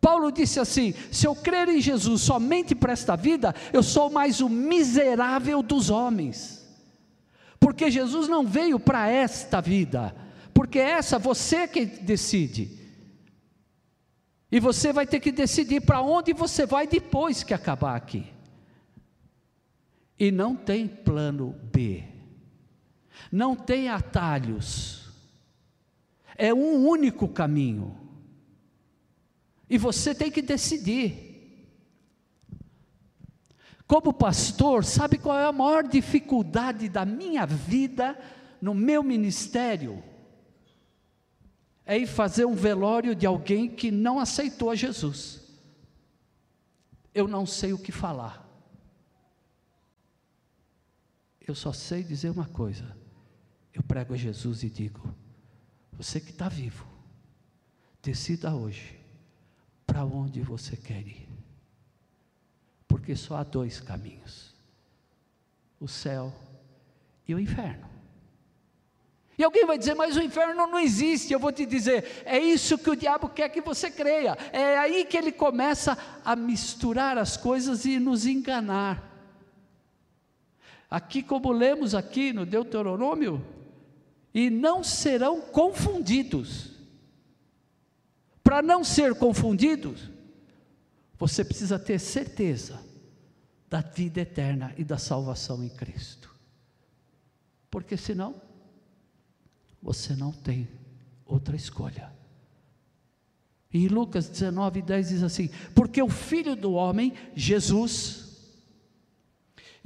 Paulo 0.00 0.32
disse 0.32 0.58
assim: 0.58 0.92
se 1.12 1.24
eu 1.24 1.36
crer 1.36 1.68
em 1.68 1.80
Jesus 1.80 2.22
somente 2.22 2.74
para 2.74 2.92
esta 2.92 3.14
vida, 3.14 3.54
eu 3.72 3.80
sou 3.80 4.10
mais 4.10 4.40
o 4.40 4.48
miserável 4.48 5.62
dos 5.62 5.88
homens. 5.88 6.66
Porque 7.60 7.88
Jesus 7.88 8.26
não 8.26 8.44
veio 8.44 8.80
para 8.80 9.08
esta 9.08 9.60
vida, 9.60 10.16
porque 10.52 10.80
essa 10.80 11.16
você 11.16 11.68
que 11.68 11.86
decide. 11.86 12.76
E 14.50 14.58
você 14.58 14.92
vai 14.92 15.06
ter 15.06 15.20
que 15.20 15.30
decidir 15.30 15.82
para 15.82 16.00
onde 16.00 16.32
você 16.32 16.66
vai 16.66 16.88
depois 16.88 17.44
que 17.44 17.54
acabar 17.54 17.94
aqui. 17.94 18.34
E 20.18 20.30
não 20.30 20.56
tem 20.56 20.88
plano 20.88 21.54
B. 21.72 22.04
Não 23.30 23.54
tem 23.54 23.88
atalhos. 23.88 25.10
É 26.36 26.52
um 26.52 26.86
único 26.86 27.28
caminho. 27.28 27.98
E 29.68 29.76
você 29.76 30.14
tem 30.14 30.30
que 30.30 30.40
decidir. 30.40 31.26
Como 33.86 34.12
pastor, 34.12 34.84
sabe 34.84 35.18
qual 35.18 35.38
é 35.38 35.44
a 35.44 35.52
maior 35.52 35.86
dificuldade 35.86 36.88
da 36.88 37.04
minha 37.04 37.46
vida 37.46 38.18
no 38.60 38.74
meu 38.74 39.02
ministério? 39.02 40.02
É 41.84 41.96
ir 41.96 42.06
fazer 42.06 42.44
um 42.44 42.54
velório 42.54 43.14
de 43.14 43.26
alguém 43.26 43.68
que 43.68 43.92
não 43.92 44.18
aceitou 44.18 44.70
a 44.70 44.74
Jesus. 44.74 45.40
Eu 47.14 47.28
não 47.28 47.46
sei 47.46 47.72
o 47.72 47.78
que 47.78 47.92
falar. 47.92 48.45
Eu 51.46 51.54
só 51.54 51.72
sei 51.72 52.02
dizer 52.02 52.30
uma 52.30 52.46
coisa. 52.46 52.96
Eu 53.72 53.82
prego 53.82 54.14
a 54.14 54.16
Jesus 54.16 54.62
e 54.62 54.70
digo: 54.70 55.14
você 55.92 56.20
que 56.20 56.30
está 56.30 56.48
vivo, 56.48 56.86
decida 58.02 58.54
hoje 58.54 58.98
para 59.86 60.04
onde 60.04 60.40
você 60.40 60.76
quer 60.76 61.06
ir. 61.06 61.28
Porque 62.88 63.14
só 63.14 63.36
há 63.36 63.44
dois 63.44 63.80
caminhos: 63.80 64.54
o 65.78 65.86
céu 65.86 66.34
e 67.28 67.34
o 67.34 67.38
inferno. 67.38 67.86
E 69.38 69.44
alguém 69.44 69.66
vai 69.66 69.76
dizer, 69.76 69.94
mas 69.94 70.16
o 70.16 70.22
inferno 70.22 70.66
não 70.66 70.78
existe. 70.78 71.32
Eu 71.32 71.38
vou 71.38 71.52
te 71.52 71.66
dizer, 71.66 72.22
é 72.24 72.38
isso 72.38 72.78
que 72.78 72.88
o 72.88 72.96
diabo 72.96 73.28
quer 73.28 73.50
que 73.50 73.60
você 73.60 73.90
creia. 73.90 74.36
É 74.50 74.78
aí 74.78 75.04
que 75.04 75.16
ele 75.16 75.30
começa 75.30 75.96
a 76.24 76.34
misturar 76.34 77.18
as 77.18 77.36
coisas 77.36 77.84
e 77.84 77.98
nos 77.98 78.24
enganar. 78.24 79.15
Aqui, 80.90 81.22
como 81.22 81.52
lemos 81.52 81.94
aqui 81.94 82.32
no 82.32 82.46
Deuteronômio, 82.46 83.44
e 84.32 84.50
não 84.50 84.84
serão 84.84 85.40
confundidos. 85.40 86.72
Para 88.42 88.62
não 88.62 88.84
ser 88.84 89.14
confundidos, 89.14 90.10
você 91.18 91.44
precisa 91.44 91.78
ter 91.78 91.98
certeza 91.98 92.80
da 93.68 93.80
vida 93.80 94.20
eterna 94.20 94.74
e 94.76 94.84
da 94.84 94.98
salvação 94.98 95.64
em 95.64 95.68
Cristo. 95.68 96.34
Porque 97.70 97.96
senão, 97.96 98.40
você 99.82 100.14
não 100.14 100.32
tem 100.32 100.68
outra 101.24 101.56
escolha. 101.56 102.12
Em 103.72 103.88
Lucas 103.88 104.28
19, 104.28 104.82
10 104.82 105.08
diz 105.08 105.22
assim: 105.22 105.50
Porque 105.74 106.00
o 106.00 106.08
filho 106.08 106.54
do 106.54 106.72
homem, 106.72 107.12
Jesus, 107.34 108.25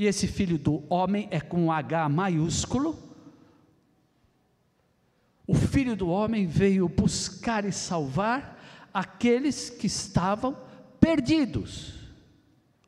e 0.01 0.07
esse 0.07 0.27
filho 0.27 0.57
do 0.57 0.83
homem 0.89 1.29
é 1.31 1.43
com 1.43 1.71
H 1.71 2.09
maiúsculo, 2.09 2.99
o 5.47 5.55
filho 5.55 5.95
do 5.95 6.09
homem 6.09 6.47
veio 6.47 6.89
buscar 6.89 7.67
e 7.67 7.71
salvar 7.71 8.89
aqueles 8.95 9.69
que 9.69 9.87
estavam 9.87 10.57
perdidos, 10.99 11.99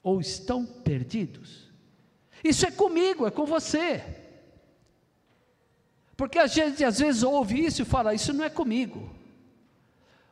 ou 0.02 0.22
estão 0.22 0.64
perdidos. 0.64 1.70
Isso 2.42 2.64
é 2.64 2.70
comigo, 2.70 3.26
é 3.26 3.30
com 3.30 3.44
você. 3.44 4.02
Porque 6.16 6.38
a 6.38 6.46
gente 6.46 6.82
às 6.82 6.98
vezes 6.98 7.22
ouve 7.22 7.62
isso 7.62 7.82
e 7.82 7.84
fala: 7.84 8.14
Isso 8.14 8.32
não 8.32 8.42
é 8.42 8.48
comigo. 8.48 9.14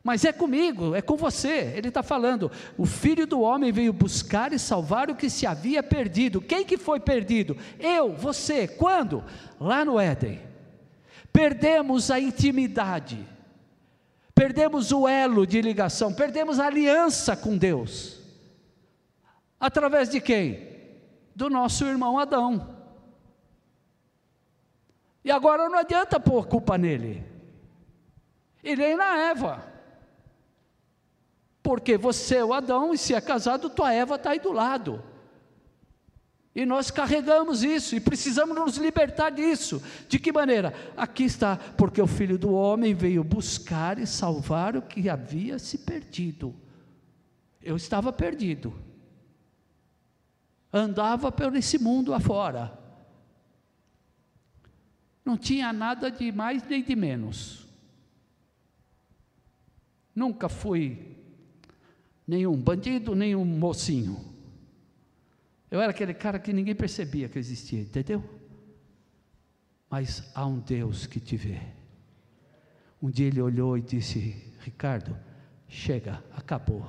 Mas 0.02 0.24
é 0.24 0.32
comigo, 0.32 0.94
é 0.94 1.02
com 1.02 1.16
você. 1.16 1.72
Ele 1.76 1.88
está 1.88 2.02
falando: 2.02 2.50
o 2.78 2.86
filho 2.86 3.26
do 3.26 3.40
homem 3.40 3.70
veio 3.70 3.92
buscar 3.92 4.52
e 4.52 4.58
salvar 4.58 5.10
o 5.10 5.14
que 5.14 5.28
se 5.28 5.46
havia 5.46 5.82
perdido. 5.82 6.40
Quem 6.40 6.64
que 6.64 6.78
foi 6.78 7.00
perdido? 7.00 7.56
Eu, 7.78 8.14
você. 8.14 8.66
Quando? 8.66 9.22
Lá 9.58 9.84
no 9.84 10.00
Éden 10.00 10.50
perdemos 11.32 12.10
a 12.10 12.18
intimidade, 12.18 13.26
perdemos 14.34 14.92
o 14.92 15.06
elo 15.06 15.46
de 15.46 15.60
ligação, 15.60 16.12
perdemos 16.12 16.58
a 16.58 16.66
aliança 16.66 17.36
com 17.36 17.56
Deus. 17.56 18.20
Através 19.58 20.08
de 20.08 20.20
quem? 20.20 20.68
Do 21.34 21.48
nosso 21.48 21.84
irmão 21.84 22.18
Adão. 22.18 22.76
E 25.24 25.30
agora 25.30 25.68
não 25.68 25.78
adianta 25.78 26.18
pôr 26.18 26.46
culpa 26.46 26.78
nele, 26.78 27.22
e 28.64 28.74
nem 28.74 28.96
na 28.96 29.16
Eva. 29.30 29.69
Porque 31.70 31.96
você 31.96 32.38
é 32.38 32.44
o 32.44 32.52
Adão, 32.52 32.92
e 32.92 32.98
se 32.98 33.14
é 33.14 33.20
casado, 33.20 33.70
tua 33.70 33.92
Eva 33.92 34.16
está 34.16 34.30
aí 34.30 34.40
do 34.40 34.50
lado. 34.50 35.00
E 36.52 36.66
nós 36.66 36.90
carregamos 36.90 37.62
isso 37.62 37.94
e 37.94 38.00
precisamos 38.00 38.56
nos 38.56 38.76
libertar 38.76 39.30
disso. 39.30 39.80
De 40.08 40.18
que 40.18 40.32
maneira? 40.32 40.74
Aqui 40.96 41.22
está, 41.22 41.56
porque 41.56 42.02
o 42.02 42.08
filho 42.08 42.36
do 42.36 42.52
homem 42.52 42.92
veio 42.92 43.22
buscar 43.22 44.00
e 44.00 44.04
salvar 44.04 44.76
o 44.76 44.82
que 44.82 45.08
havia 45.08 45.60
se 45.60 45.78
perdido. 45.78 46.52
Eu 47.62 47.76
estava 47.76 48.12
perdido. 48.12 48.74
Andava 50.72 51.30
por 51.30 51.54
esse 51.54 51.78
mundo 51.78 52.12
afora. 52.12 52.76
Não 55.24 55.36
tinha 55.36 55.72
nada 55.72 56.10
de 56.10 56.32
mais 56.32 56.64
nem 56.64 56.82
de 56.82 56.96
menos. 56.96 57.64
Nunca 60.12 60.48
fui 60.48 61.19
nenhum 62.30 62.56
bandido, 62.56 63.16
nenhum 63.16 63.44
mocinho. 63.44 64.24
Eu 65.68 65.80
era 65.80 65.90
aquele 65.90 66.14
cara 66.14 66.38
que 66.38 66.52
ninguém 66.52 66.76
percebia 66.76 67.28
que 67.28 67.36
existia, 67.36 67.80
entendeu? 67.80 68.22
Mas 69.90 70.30
há 70.32 70.46
um 70.46 70.60
Deus 70.60 71.06
que 71.06 71.18
te 71.18 71.36
vê. 71.36 71.60
Um 73.02 73.10
dia 73.10 73.26
ele 73.26 73.40
olhou 73.40 73.76
e 73.76 73.82
disse: 73.82 74.54
Ricardo, 74.60 75.16
chega, 75.66 76.22
acabou. 76.32 76.86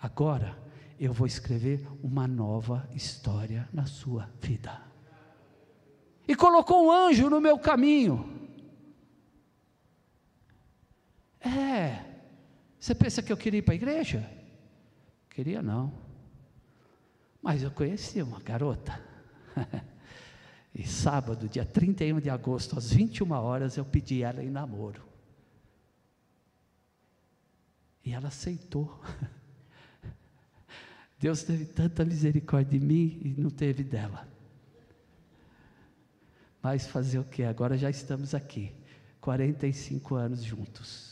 Agora 0.00 0.58
eu 0.98 1.12
vou 1.12 1.28
escrever 1.28 1.86
uma 2.02 2.26
nova 2.26 2.88
história 2.92 3.68
na 3.72 3.86
sua 3.86 4.28
vida. 4.40 4.82
E 6.26 6.34
colocou 6.34 6.86
um 6.86 6.90
anjo 6.90 7.30
no 7.30 7.40
meu 7.40 7.56
caminho. 7.56 8.48
É, 11.40 12.04
você 12.80 12.96
pensa 12.96 13.22
que 13.22 13.32
eu 13.32 13.36
queria 13.36 13.58
ir 13.58 13.62
para 13.62 13.74
a 13.74 13.76
igreja? 13.76 14.41
Queria 15.34 15.62
não. 15.62 15.92
Mas 17.40 17.62
eu 17.62 17.70
conheci 17.70 18.20
uma 18.22 18.38
garota. 18.40 19.00
e 20.74 20.86
sábado, 20.86 21.48
dia 21.48 21.64
31 21.64 22.20
de 22.20 22.30
agosto, 22.30 22.78
às 22.78 22.92
21 22.92 23.30
horas, 23.32 23.76
eu 23.76 23.84
pedi 23.84 24.22
ela 24.22 24.44
em 24.44 24.50
namoro. 24.50 25.02
E 28.04 28.12
ela 28.12 28.28
aceitou. 28.28 29.00
Deus 31.18 31.42
teve 31.44 31.64
tanta 31.64 32.04
misericórdia 32.04 32.78
de 32.78 32.84
mim 32.84 33.20
e 33.24 33.40
não 33.40 33.48
teve 33.48 33.82
dela. 33.82 34.28
Mas 36.62 36.86
fazer 36.86 37.18
o 37.18 37.24
que? 37.24 37.42
Agora 37.42 37.78
já 37.78 37.88
estamos 37.88 38.34
aqui, 38.34 38.72
45 39.20 40.14
anos 40.14 40.42
juntos. 40.42 41.11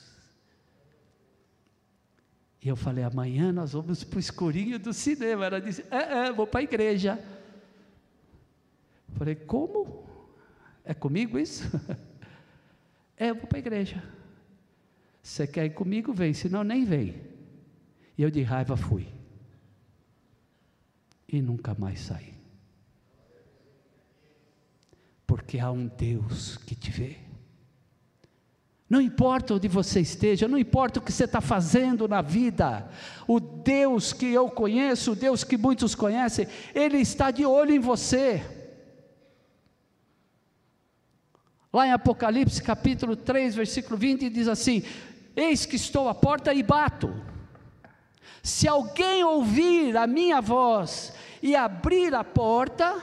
E 2.63 2.69
eu 2.69 2.77
falei, 2.77 3.03
amanhã 3.03 3.53
nós 3.53 3.73
vamos 3.73 4.05
para 4.05 4.19
o 4.19 4.21
escurinho 4.21 4.79
do 4.79 4.93
cinema. 4.93 5.47
Ela 5.47 5.61
disse, 5.61 5.85
é, 5.91 6.27
é, 6.27 6.33
vou 6.33 6.47
para 6.47 6.61
a 6.61 6.63
igreja. 6.63 7.19
Eu 9.09 9.15
falei, 9.17 9.35
como? 9.35 10.07
É 10.85 10.93
comigo 10.93 11.39
isso? 11.39 11.65
é, 13.17 13.31
eu 13.31 13.35
vou 13.35 13.47
para 13.47 13.59
a 13.59 13.61
igreja. 13.61 14.03
Você 15.23 15.47
quer 15.47 15.65
ir 15.65 15.71
comigo? 15.71 16.13
Vem, 16.13 16.35
senão 16.35 16.63
nem 16.63 16.85
vem. 16.85 17.15
E 18.17 18.23
eu 18.23 18.31
de 18.31 18.43
raiva 18.43 18.77
fui. 18.77 19.09
e 21.33 21.41
nunca 21.41 21.75
mais 21.75 22.01
sair. 22.01 22.35
Porque 25.27 25.59
há 25.61 25.71
um 25.71 25.87
Deus 25.87 26.57
que 26.57 26.75
te 26.75 26.91
vê. 26.91 27.30
Não 28.91 29.01
importa 29.01 29.55
onde 29.55 29.69
você 29.69 30.01
esteja, 30.01 30.49
não 30.49 30.59
importa 30.59 30.99
o 30.99 31.03
que 31.03 31.13
você 31.13 31.23
está 31.23 31.41
fazendo 31.41 32.09
na 32.09 32.21
vida, 32.21 32.91
o 33.25 33.39
Deus 33.39 34.13
que 34.13 34.27
eu 34.27 34.51
conheço, 34.51 35.13
o 35.13 35.17
Deus 35.17 35.45
que 35.45 35.57
muitos 35.57 35.95
conhecem, 35.95 36.49
Ele 36.75 36.99
está 36.99 37.31
de 37.31 37.47
olho 37.47 37.73
em 37.73 37.79
você. 37.79 38.43
Lá 41.73 41.87
em 41.87 41.93
Apocalipse 41.93 42.61
capítulo 42.61 43.15
3, 43.15 43.55
versículo 43.55 43.97
20, 43.97 44.29
diz 44.29 44.49
assim: 44.49 44.83
Eis 45.37 45.65
que 45.65 45.77
estou 45.77 46.09
à 46.09 46.15
porta 46.15 46.53
e 46.53 46.61
bato. 46.61 47.15
Se 48.43 48.67
alguém 48.67 49.23
ouvir 49.23 49.97
a 49.97 50.05
minha 50.05 50.41
voz 50.41 51.13
e 51.41 51.55
abrir 51.55 52.13
a 52.13 52.25
porta, 52.25 53.01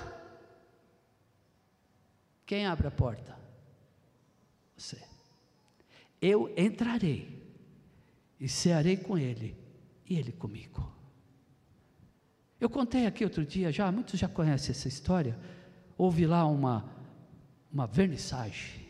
quem 2.45 2.65
abre 2.65 2.87
a 2.87 2.91
porta? 2.91 3.36
Eu 6.21 6.53
entrarei 6.57 7.37
e 8.39 8.47
cearei 8.47 8.97
com 8.97 9.17
ele 9.17 9.55
e 10.05 10.17
ele 10.17 10.31
comigo. 10.31 10.91
Eu 12.59 12.69
contei 12.69 13.05
aqui 13.05 13.23
outro 13.23 13.45
dia 13.45 13.71
já, 13.71 13.91
muitos 13.91 14.19
já 14.19 14.27
conhecem 14.27 14.71
essa 14.71 14.87
história. 14.87 15.37
Houve 15.97 16.25
lá 16.25 16.45
uma, 16.45 16.89
uma 17.71 17.85
vernissage 17.85 18.87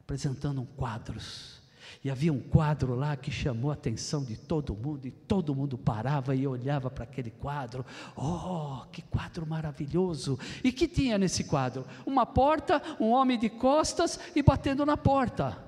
apresentando 0.00 0.60
um 0.60 0.66
quadros 0.66 1.62
e 2.02 2.10
havia 2.10 2.32
um 2.32 2.40
quadro 2.40 2.94
lá 2.94 3.16
que 3.16 3.30
chamou 3.30 3.70
a 3.70 3.74
atenção 3.74 4.22
de 4.22 4.36
todo 4.36 4.74
mundo, 4.74 5.06
e 5.06 5.10
todo 5.10 5.54
mundo 5.54 5.78
parava 5.78 6.34
e 6.34 6.46
olhava 6.46 6.90
para 6.90 7.04
aquele 7.04 7.30
quadro. 7.30 7.84
Oh, 8.14 8.82
que 8.92 9.00
quadro 9.00 9.46
maravilhoso! 9.46 10.38
E 10.62 10.70
que 10.70 10.86
tinha 10.86 11.16
nesse 11.16 11.44
quadro? 11.44 11.86
Uma 12.04 12.26
porta, 12.26 12.82
um 13.00 13.10
homem 13.10 13.38
de 13.38 13.48
costas 13.48 14.20
e 14.36 14.42
batendo 14.42 14.84
na 14.84 14.98
porta. 14.98 15.63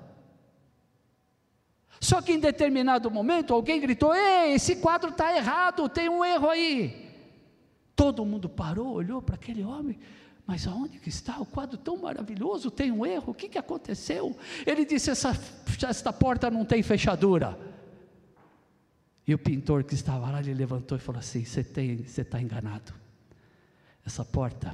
Só 1.99 2.21
que 2.21 2.31
em 2.31 2.39
determinado 2.39 3.09
momento 3.09 3.53
alguém 3.53 3.79
gritou: 3.79 4.13
Ei, 4.13 4.53
esse 4.53 4.77
quadro 4.77 5.09
está 5.09 5.35
errado, 5.35 5.89
tem 5.89 6.09
um 6.09 6.23
erro 6.23 6.49
aí. 6.49 7.07
Todo 7.95 8.25
mundo 8.25 8.47
parou, 8.47 8.93
olhou 8.93 9.21
para 9.21 9.35
aquele 9.35 9.63
homem. 9.63 9.97
Mas 10.45 10.65
aonde 10.65 10.99
que 10.99 11.09
está? 11.09 11.39
O 11.39 11.45
quadro 11.45 11.77
tão 11.77 11.97
maravilhoso, 11.97 12.71
tem 12.71 12.91
um 12.91 13.05
erro, 13.05 13.31
o 13.31 13.33
que, 13.33 13.49
que 13.49 13.57
aconteceu? 13.57 14.37
Ele 14.65 14.85
disse: 14.85 15.09
essa, 15.09 15.37
esta 15.87 16.13
porta 16.13 16.49
não 16.49 16.63
tem 16.63 16.81
fechadura. 16.81 17.59
E 19.27 19.33
o 19.33 19.37
pintor 19.37 19.83
que 19.83 19.93
estava 19.93 20.31
lá, 20.31 20.39
ele 20.39 20.53
levantou 20.53 20.97
e 20.97 21.01
falou 21.01 21.19
assim: 21.19 21.43
Você 21.43 21.61
está 22.21 22.41
enganado. 22.41 22.93
Essa 24.05 24.23
porta 24.23 24.73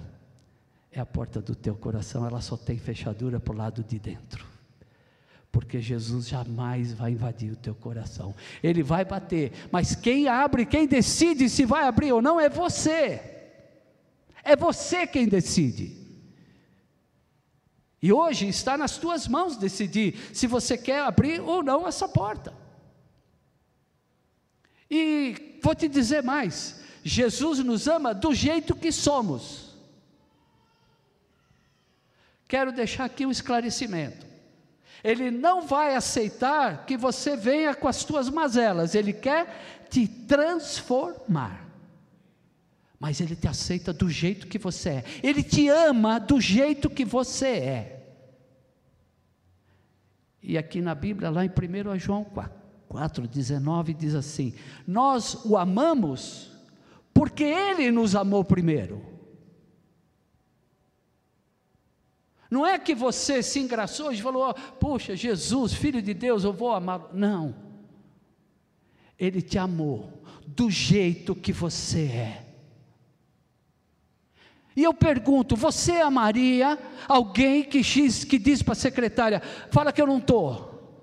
é 0.92 1.00
a 1.00 1.06
porta 1.06 1.42
do 1.42 1.56
teu 1.56 1.76
coração, 1.76 2.24
ela 2.24 2.40
só 2.40 2.56
tem 2.56 2.78
fechadura 2.78 3.40
para 3.40 3.54
o 3.54 3.58
lado 3.58 3.84
de 3.84 3.98
dentro. 3.98 4.53
Porque 5.54 5.80
Jesus 5.80 6.28
jamais 6.28 6.94
vai 6.94 7.12
invadir 7.12 7.52
o 7.52 7.56
teu 7.56 7.76
coração. 7.76 8.34
Ele 8.64 8.82
vai 8.82 9.06
bater, 9.06 9.52
mas 9.72 9.94
quem 9.94 10.28
abre, 10.28 10.66
quem 10.66 10.88
decide 10.88 11.48
se 11.48 11.64
vai 11.64 11.84
abrir 11.84 12.12
ou 12.12 12.24
não 12.24 12.40
é 12.40 12.50
você. 12.50 13.22
É 14.44 14.56
você 14.56 15.06
quem 15.06 15.28
decide. 15.28 15.96
E 18.02 18.12
hoje 18.12 18.48
está 18.48 18.76
nas 18.76 18.98
tuas 18.98 19.28
mãos 19.28 19.56
decidir 19.56 20.16
se 20.34 20.48
você 20.48 20.76
quer 20.76 21.02
abrir 21.02 21.40
ou 21.40 21.62
não 21.62 21.88
essa 21.88 22.10
porta. 22.10 22.52
E 24.90 25.60
vou 25.62 25.76
te 25.76 25.88
dizer 25.88 26.24
mais: 26.24 26.82
Jesus 27.04 27.60
nos 27.60 27.88
ama 27.88 28.12
do 28.12 28.34
jeito 28.34 28.76
que 28.76 28.92
somos. 28.92 29.78
Quero 32.48 32.72
deixar 32.72 33.06
aqui 33.06 33.24
um 33.24 33.32
esclarecimento. 33.32 34.33
Ele 35.04 35.30
não 35.30 35.64
vai 35.64 35.96
aceitar 35.96 36.86
que 36.86 36.96
você 36.96 37.36
venha 37.36 37.76
com 37.76 37.88
as 37.88 38.04
tuas 38.04 38.30
mazelas, 38.30 38.96
ele 38.96 39.12
quer 39.12 39.86
te 39.90 40.08
transformar 40.08 41.64
mas 43.04 43.20
Ele 43.20 43.36
te 43.36 43.50
aceita 43.50 43.92
do 43.92 44.10
jeito 44.10 44.48
que 44.48 44.58
você 44.58 44.90
é, 44.90 45.04
Ele 45.22 45.44
te 45.44 45.68
ama 45.68 46.22
do 46.22 46.40
jeito 46.40 46.90
que 46.90 47.04
você 47.04 47.48
é. 47.48 48.16
E 50.42 50.58
aqui 50.58 50.80
na 50.80 50.96
Bíblia, 50.96 51.30
lá 51.30 51.44
em 51.44 51.50
1 51.50 52.00
João 52.00 52.24
4, 52.24 53.28
19, 53.28 53.94
diz 53.94 54.16
assim: 54.16 54.54
Nós 54.88 55.44
o 55.44 55.58
amamos 55.58 56.50
porque 57.14 57.44
Ele 57.44 57.92
nos 57.92 58.16
amou 58.16 58.42
primeiro. 58.46 59.04
Não 62.54 62.64
é 62.64 62.78
que 62.78 62.94
você 62.94 63.42
se 63.42 63.60
engraçou 63.60 64.12
e 64.12 64.22
falou, 64.22 64.54
puxa, 64.80 65.16
Jesus, 65.16 65.74
filho 65.74 66.04
de 66.04 66.14
Deus, 66.14 66.44
eu 66.44 66.54
vou 66.54 66.72
amar. 66.72 67.10
Não. 67.12 67.56
Ele 69.18 69.42
te 69.42 69.58
amou 69.58 70.22
do 70.46 70.70
jeito 70.70 71.34
que 71.34 71.52
você 71.52 72.04
é. 72.04 72.46
E 74.76 74.84
eu 74.84 74.94
pergunto: 74.94 75.56
você 75.56 75.94
amaria 75.94 76.78
alguém 77.08 77.64
que, 77.64 77.82
que 77.82 78.38
diz 78.38 78.62
para 78.62 78.74
a 78.74 78.76
secretária, 78.76 79.42
fala 79.72 79.92
que 79.92 80.00
eu 80.00 80.06
não 80.06 80.20
estou? 80.20 81.02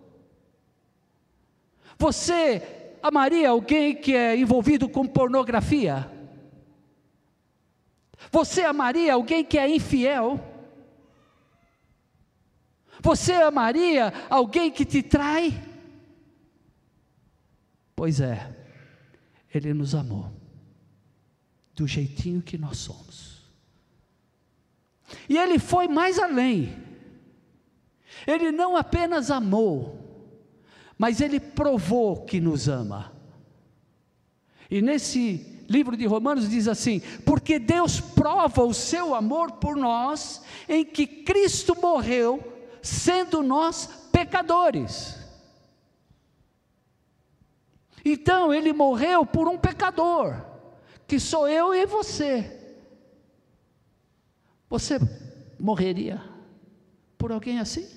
Você 1.98 2.62
amaria 3.02 3.50
alguém 3.50 3.96
que 3.96 4.14
é 4.14 4.36
envolvido 4.36 4.88
com 4.88 5.04
pornografia? 5.04 6.08
Você 8.30 8.62
amaria 8.62 9.14
alguém 9.14 9.44
que 9.44 9.58
é 9.58 9.68
infiel? 9.68 10.46
Você 13.02 13.32
amaria 13.32 14.12
alguém 14.28 14.70
que 14.70 14.84
te 14.84 15.02
trai? 15.02 15.62
Pois 17.94 18.20
é, 18.20 18.54
Ele 19.52 19.74
nos 19.74 19.94
amou, 19.94 20.32
do 21.74 21.86
jeitinho 21.86 22.42
que 22.42 22.58
nós 22.58 22.78
somos. 22.78 23.40
E 25.28 25.36
ele 25.36 25.58
foi 25.58 25.88
mais 25.88 26.18
além. 26.18 26.76
Ele 28.26 28.50
não 28.50 28.76
apenas 28.76 29.30
amou, 29.30 29.98
mas 30.98 31.20
ele 31.20 31.40
provou 31.40 32.24
que 32.24 32.40
nos 32.40 32.68
ama. 32.68 33.12
E 34.70 34.82
nesse 34.82 35.64
livro 35.68 35.96
de 35.96 36.06
Romanos 36.06 36.48
diz 36.48 36.68
assim: 36.68 37.00
Porque 37.24 37.58
Deus 37.58 38.00
prova 38.00 38.62
o 38.62 38.74
seu 38.74 39.14
amor 39.14 39.52
por 39.52 39.76
nós, 39.76 40.42
em 40.68 40.84
que 40.84 41.06
Cristo 41.06 41.76
morreu, 41.80 42.59
sendo 42.82 43.42
nós 43.42 43.86
pecadores. 44.12 45.16
Então, 48.04 48.52
ele 48.52 48.72
morreu 48.72 49.26
por 49.26 49.48
um 49.48 49.58
pecador, 49.58 50.34
que 51.06 51.20
sou 51.20 51.48
eu 51.48 51.74
e 51.74 51.86
você. 51.86 52.56
Você 54.68 54.98
morreria 55.58 56.22
por 57.18 57.32
alguém 57.32 57.58
assim? 57.58 57.88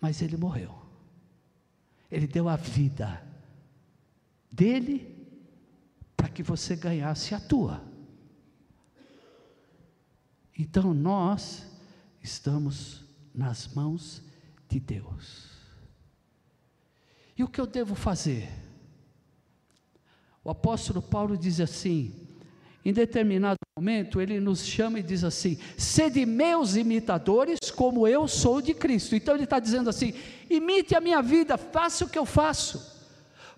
Mas 0.00 0.20
ele 0.20 0.36
morreu. 0.36 0.74
Ele 2.10 2.26
deu 2.26 2.48
a 2.48 2.56
vida 2.56 3.24
dele 4.50 5.16
para 6.16 6.28
que 6.28 6.42
você 6.42 6.74
ganhasse 6.74 7.34
a 7.34 7.40
tua. 7.40 7.82
Então 10.58 10.94
nós 10.94 11.66
estamos 12.26 13.04
nas 13.32 13.68
mãos 13.68 14.20
de 14.68 14.80
Deus. 14.80 15.46
E 17.38 17.44
o 17.44 17.48
que 17.48 17.60
eu 17.60 17.66
devo 17.66 17.94
fazer? 17.94 18.48
O 20.42 20.50
apóstolo 20.50 21.00
Paulo 21.00 21.36
diz 21.36 21.60
assim: 21.60 22.12
em 22.84 22.92
determinado 22.92 23.58
momento, 23.78 24.20
ele 24.20 24.40
nos 24.40 24.64
chama 24.64 24.98
e 24.98 25.02
diz 25.02 25.22
assim: 25.22 25.58
sede 25.76 26.26
meus 26.26 26.76
imitadores, 26.76 27.70
como 27.70 28.08
eu 28.08 28.26
sou 28.26 28.60
de 28.60 28.74
Cristo. 28.74 29.14
Então 29.14 29.34
ele 29.34 29.44
está 29.44 29.60
dizendo 29.60 29.90
assim: 29.90 30.12
imite 30.50 30.94
a 30.94 31.00
minha 31.00 31.22
vida, 31.22 31.56
faça 31.56 32.04
o 32.04 32.08
que 32.08 32.18
eu 32.18 32.26
faço. 32.26 32.95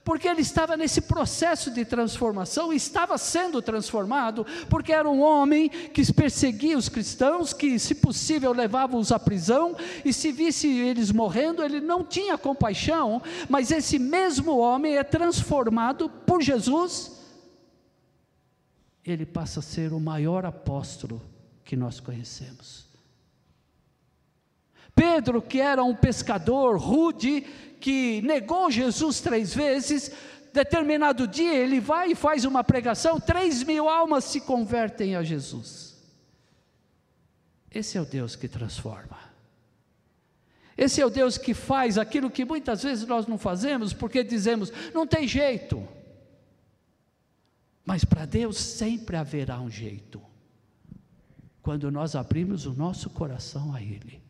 Porque 0.08 0.26
ele 0.26 0.40
estava 0.40 0.74
nesse 0.74 1.02
processo 1.02 1.70
de 1.70 1.84
transformação, 1.84 2.72
estava 2.72 3.18
sendo 3.18 3.60
transformado, 3.60 4.46
porque 4.70 4.90
era 4.90 5.06
um 5.06 5.20
homem 5.20 5.68
que 5.68 6.10
perseguia 6.14 6.78
os 6.78 6.88
cristãos, 6.88 7.52
que, 7.52 7.78
se 7.78 7.94
possível, 7.94 8.50
levava-os 8.54 9.12
à 9.12 9.18
prisão, 9.18 9.76
e 10.02 10.10
se 10.10 10.32
visse 10.32 10.66
eles 10.66 11.12
morrendo, 11.12 11.62
ele 11.62 11.78
não 11.78 12.02
tinha 12.02 12.38
compaixão, 12.38 13.20
mas 13.50 13.70
esse 13.70 13.98
mesmo 13.98 14.56
homem 14.56 14.96
é 14.96 15.04
transformado 15.04 16.08
por 16.24 16.40
Jesus 16.42 17.18
ele 19.04 19.26
passa 19.26 19.60
a 19.60 19.62
ser 19.62 19.92
o 19.92 20.00
maior 20.00 20.44
apóstolo 20.44 21.22
que 21.64 21.76
nós 21.76 22.00
conhecemos. 22.00 22.87
Pedro, 24.98 25.40
que 25.40 25.60
era 25.60 25.84
um 25.84 25.94
pescador 25.94 26.76
rude, 26.76 27.42
que 27.80 28.20
negou 28.22 28.68
Jesus 28.70 29.20
três 29.20 29.54
vezes, 29.54 30.10
Determinado 30.52 31.28
dia 31.28 31.54
ele 31.54 31.78
vai 31.78 32.12
e 32.12 32.14
faz 32.14 32.44
uma 32.44 32.64
pregação, 32.64 33.20
três 33.20 33.62
mil 33.62 33.88
almas 33.88 34.24
se 34.24 34.40
convertem 34.40 35.14
a 35.14 35.22
Jesus. 35.22 35.96
Esse 37.70 37.98
é 37.98 38.00
o 38.00 38.06
Deus 38.06 38.34
que 38.34 38.48
transforma. 38.48 39.18
Esse 40.76 41.00
é 41.00 41.06
o 41.06 41.10
Deus 41.10 41.36
que 41.36 41.52
faz 41.54 41.98
aquilo 41.98 42.30
que 42.30 42.44
muitas 42.44 42.82
vezes 42.82 43.06
nós 43.06 43.26
não 43.26 43.36
fazemos, 43.36 43.92
porque 43.92 44.24
dizemos, 44.24 44.72
não 44.94 45.06
tem 45.06 45.28
jeito. 45.28 45.86
Mas 47.84 48.04
para 48.04 48.24
Deus 48.24 48.56
sempre 48.56 49.16
haverá 49.16 49.60
um 49.60 49.70
jeito, 49.70 50.20
quando 51.62 51.90
nós 51.90 52.14
abrimos 52.14 52.64
o 52.64 52.72
nosso 52.72 53.10
coração 53.10 53.74
a 53.74 53.82
Ele. 53.82 54.27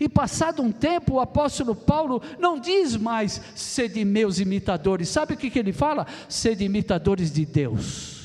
E 0.00 0.08
passado 0.08 0.62
um 0.62 0.70
tempo, 0.70 1.14
o 1.14 1.20
apóstolo 1.20 1.74
Paulo 1.74 2.22
não 2.38 2.58
diz 2.58 2.96
mais 2.96 3.40
sede 3.54 4.04
meus 4.04 4.38
imitadores, 4.38 5.08
sabe 5.08 5.34
o 5.34 5.36
que, 5.36 5.50
que 5.50 5.58
ele 5.58 5.72
fala? 5.72 6.06
Sede 6.28 6.64
imitadores 6.64 7.32
de 7.32 7.46
Deus 7.46 8.18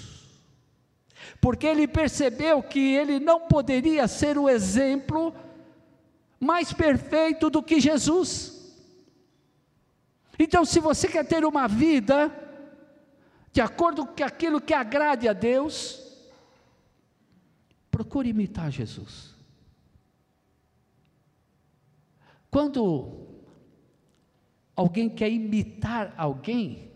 porque 1.43 1.67
ele 1.67 1.89
percebeu 1.89 2.63
que 2.63 2.79
ele 2.79 3.19
não 3.19 3.41
poderia 3.41 4.07
ser 4.07 4.37
o 4.37 4.47
exemplo 4.47 5.35
mais 6.39 6.71
perfeito 6.71 7.49
do 7.49 7.61
que 7.61 7.81
Jesus. 7.81 8.73
Então, 10.39 10.63
se 10.63 10.79
você 10.79 11.05
quer 11.05 11.25
ter 11.25 11.43
uma 11.43 11.67
vida 11.67 12.31
de 13.51 13.59
acordo 13.59 14.05
com 14.05 14.23
aquilo 14.23 14.61
que 14.61 14.73
agrade 14.73 15.27
a 15.27 15.33
Deus, 15.33 16.01
procure 17.91 18.29
imitar 18.29 18.71
Jesus. 18.71 19.32
Quando 22.53 23.25
alguém 24.75 25.09
quer 25.09 25.31
imitar 25.31 26.13
alguém, 26.15 26.91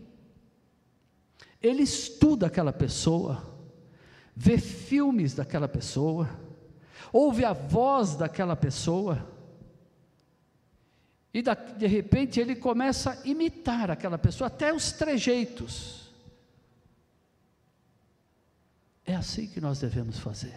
ele 1.60 1.82
estuda 1.82 2.46
aquela 2.46 2.72
pessoa, 2.72 3.58
vê 4.36 4.56
filmes 4.56 5.34
daquela 5.34 5.66
pessoa, 5.66 6.30
ouve 7.12 7.44
a 7.44 7.52
voz 7.52 8.14
daquela 8.14 8.54
pessoa, 8.54 9.28
e 11.34 11.42
de 11.42 11.88
repente 11.88 12.38
ele 12.38 12.54
começa 12.54 13.10
a 13.10 13.26
imitar 13.26 13.90
aquela 13.90 14.16
pessoa, 14.16 14.46
até 14.46 14.72
os 14.72 14.92
trejeitos. 14.92 16.08
É 19.04 19.16
assim 19.16 19.48
que 19.48 19.60
nós 19.60 19.80
devemos 19.80 20.20
fazer. 20.20 20.54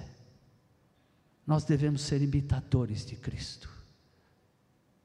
Nós 1.48 1.64
devemos 1.64 2.04
ser 2.04 2.22
imitadores 2.22 3.04
de 3.04 3.16
Cristo, 3.16 3.81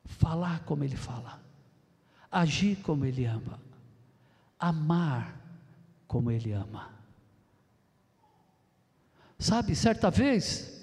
falar 0.07 0.65
como 0.65 0.85
Ele 0.85 0.97
fala, 0.97 1.41
agir 2.31 2.77
como 2.77 3.05
Ele 3.05 3.25
ama, 3.25 3.61
amar 4.59 5.41
como 6.07 6.31
Ele 6.31 6.53
ama. 6.53 6.91
Sabe, 9.39 9.77
certa 9.77 10.11
vez, 10.11 10.77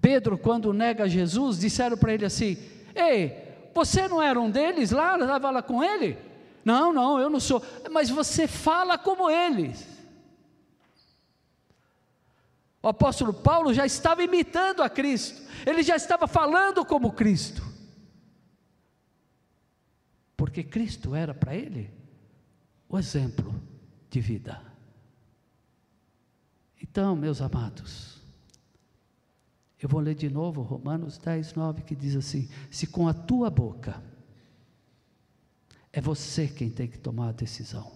Pedro, 0.00 0.36
quando 0.36 0.72
nega 0.72 1.08
Jesus, 1.08 1.58
disseram 1.58 1.96
para 1.96 2.12
ele 2.12 2.24
assim: 2.24 2.56
Ei, 2.94 3.70
você 3.74 4.08
não 4.08 4.20
era 4.20 4.40
um 4.40 4.50
deles 4.50 4.90
lá, 4.90 5.18
estava 5.18 5.50
lá 5.50 5.62
com 5.62 5.82
ele? 5.82 6.18
Não, 6.64 6.92
não, 6.92 7.18
eu 7.20 7.30
não 7.30 7.40
sou, 7.40 7.62
mas 7.90 8.10
você 8.10 8.46
fala 8.46 8.98
como 8.98 9.30
eles. 9.30 9.86
O 12.82 12.88
apóstolo 12.88 13.32
Paulo 13.32 13.72
já 13.72 13.86
estava 13.86 14.22
imitando 14.22 14.82
a 14.82 14.88
Cristo, 14.88 15.42
ele 15.66 15.82
já 15.82 15.96
estava 15.96 16.26
falando 16.26 16.84
como 16.84 17.12
Cristo, 17.12 17.62
porque 20.58 20.64
Cristo 20.64 21.14
era 21.14 21.32
para 21.32 21.54
ele 21.54 21.88
o 22.88 22.98
exemplo 22.98 23.54
de 24.10 24.20
vida. 24.20 24.60
Então, 26.82 27.14
meus 27.14 27.40
amados, 27.40 28.20
eu 29.80 29.88
vou 29.88 30.00
ler 30.00 30.16
de 30.16 30.28
novo 30.28 30.62
Romanos 30.62 31.16
10, 31.16 31.54
9, 31.54 31.82
que 31.82 31.94
diz 31.94 32.16
assim: 32.16 32.48
Se 32.72 32.88
com 32.88 33.06
a 33.06 33.14
tua 33.14 33.48
boca, 33.48 34.02
é 35.92 36.00
você 36.00 36.48
quem 36.48 36.70
tem 36.70 36.88
que 36.88 36.98
tomar 36.98 37.28
a 37.28 37.32
decisão, 37.32 37.92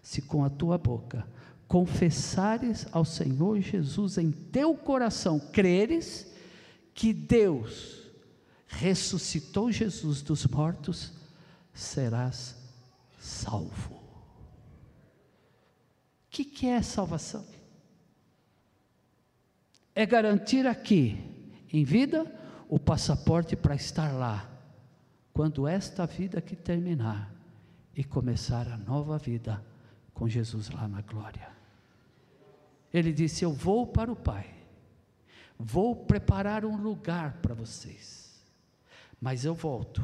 se 0.00 0.22
com 0.22 0.44
a 0.44 0.50
tua 0.50 0.78
boca 0.78 1.26
confessares 1.66 2.86
ao 2.92 3.04
Senhor 3.04 3.60
Jesus 3.60 4.16
em 4.16 4.30
teu 4.30 4.76
coração, 4.76 5.40
creres 5.40 6.32
que 6.94 7.12
Deus 7.12 8.08
ressuscitou 8.68 9.72
Jesus 9.72 10.22
dos 10.22 10.46
mortos, 10.46 11.18
serás 11.80 12.56
salvo. 13.18 13.94
O 13.94 14.00
que, 16.30 16.44
que 16.44 16.66
é 16.66 16.80
salvação? 16.82 17.44
é 19.94 20.06
garantir 20.06 20.66
aqui, 20.66 21.18
em 21.72 21.84
vida, 21.84 22.24
o 22.68 22.78
passaporte 22.78 23.54
para 23.54 23.74
estar 23.74 24.12
lá, 24.12 24.48
quando 25.32 25.66
esta 25.66 26.06
vida 26.06 26.38
aqui 26.38 26.56
terminar 26.56 27.30
e 27.94 28.02
começar 28.02 28.66
a 28.68 28.76
nova 28.76 29.18
vida 29.18 29.64
com 30.14 30.28
Jesus 30.28 30.70
lá 30.70 30.86
na 30.88 31.02
glória. 31.02 31.48
Ele 32.92 33.12
disse: 33.12 33.44
Eu 33.44 33.52
vou 33.52 33.86
para 33.86 34.10
o 34.10 34.16
Pai, 34.16 34.52
vou 35.58 35.94
preparar 35.94 36.64
um 36.64 36.76
lugar 36.76 37.34
para 37.42 37.54
vocês, 37.54 38.42
mas 39.20 39.44
eu 39.44 39.54
volto 39.54 40.02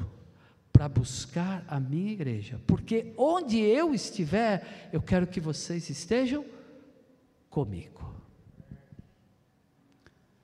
para 0.76 0.90
buscar 0.90 1.64
a 1.66 1.80
minha 1.80 2.12
igreja, 2.12 2.60
porque 2.66 3.14
onde 3.16 3.58
eu 3.58 3.94
estiver, 3.94 4.90
eu 4.92 5.00
quero 5.00 5.26
que 5.26 5.40
vocês 5.40 5.88
estejam 5.88 6.44
comigo. 7.48 8.14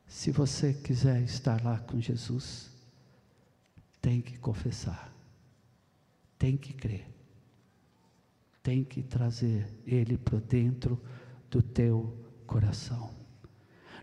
Se 0.06 0.30
você 0.30 0.72
quiser 0.72 1.20
estar 1.20 1.62
lá 1.62 1.78
com 1.80 2.00
Jesus, 2.00 2.70
tem 4.00 4.22
que 4.22 4.38
confessar, 4.38 5.14
tem 6.38 6.56
que 6.56 6.72
crer, 6.72 7.06
tem 8.62 8.82
que 8.82 9.02
trazer 9.02 9.68
Ele 9.86 10.16
para 10.16 10.38
dentro 10.38 10.98
do 11.50 11.60
teu 11.60 12.16
coração. 12.46 13.10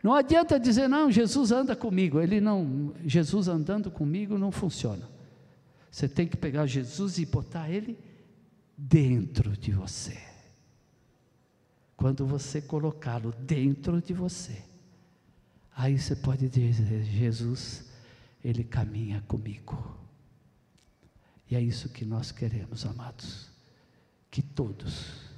Não 0.04 0.14
adianta 0.14 0.60
dizer, 0.60 0.88
não, 0.88 1.10
Jesus 1.10 1.52
anda 1.52 1.76
comigo, 1.76 2.22
ele 2.22 2.40
não, 2.40 2.94
Jesus 3.04 3.48
andando 3.48 3.90
comigo 3.90 4.38
não 4.38 4.52
funciona. 4.52 5.18
Você 5.92 6.08
tem 6.08 6.28
que 6.28 6.38
pegar 6.38 6.66
Jesus 6.66 7.18
e 7.18 7.26
botar 7.26 7.70
ele 7.70 7.98
dentro 8.78 9.58
de 9.58 9.72
você. 9.72 10.18
Quando 11.98 12.26
você 12.26 12.62
colocá-lo 12.62 13.32
dentro 13.32 14.02
de 14.02 14.14
você, 14.14 14.70
Aí 15.80 15.98
você 15.98 16.14
pode 16.14 16.50
dizer: 16.50 17.04
Jesus, 17.06 17.86
Ele 18.44 18.66
caminha 18.66 19.24
comigo. 19.30 19.98
E 21.50 21.56
é 21.56 21.62
isso 21.62 21.88
que 21.88 22.04
nós 22.04 22.34
queremos, 22.34 22.86
amados. 22.86 23.50
Que 24.30 24.42
todos 24.42 25.30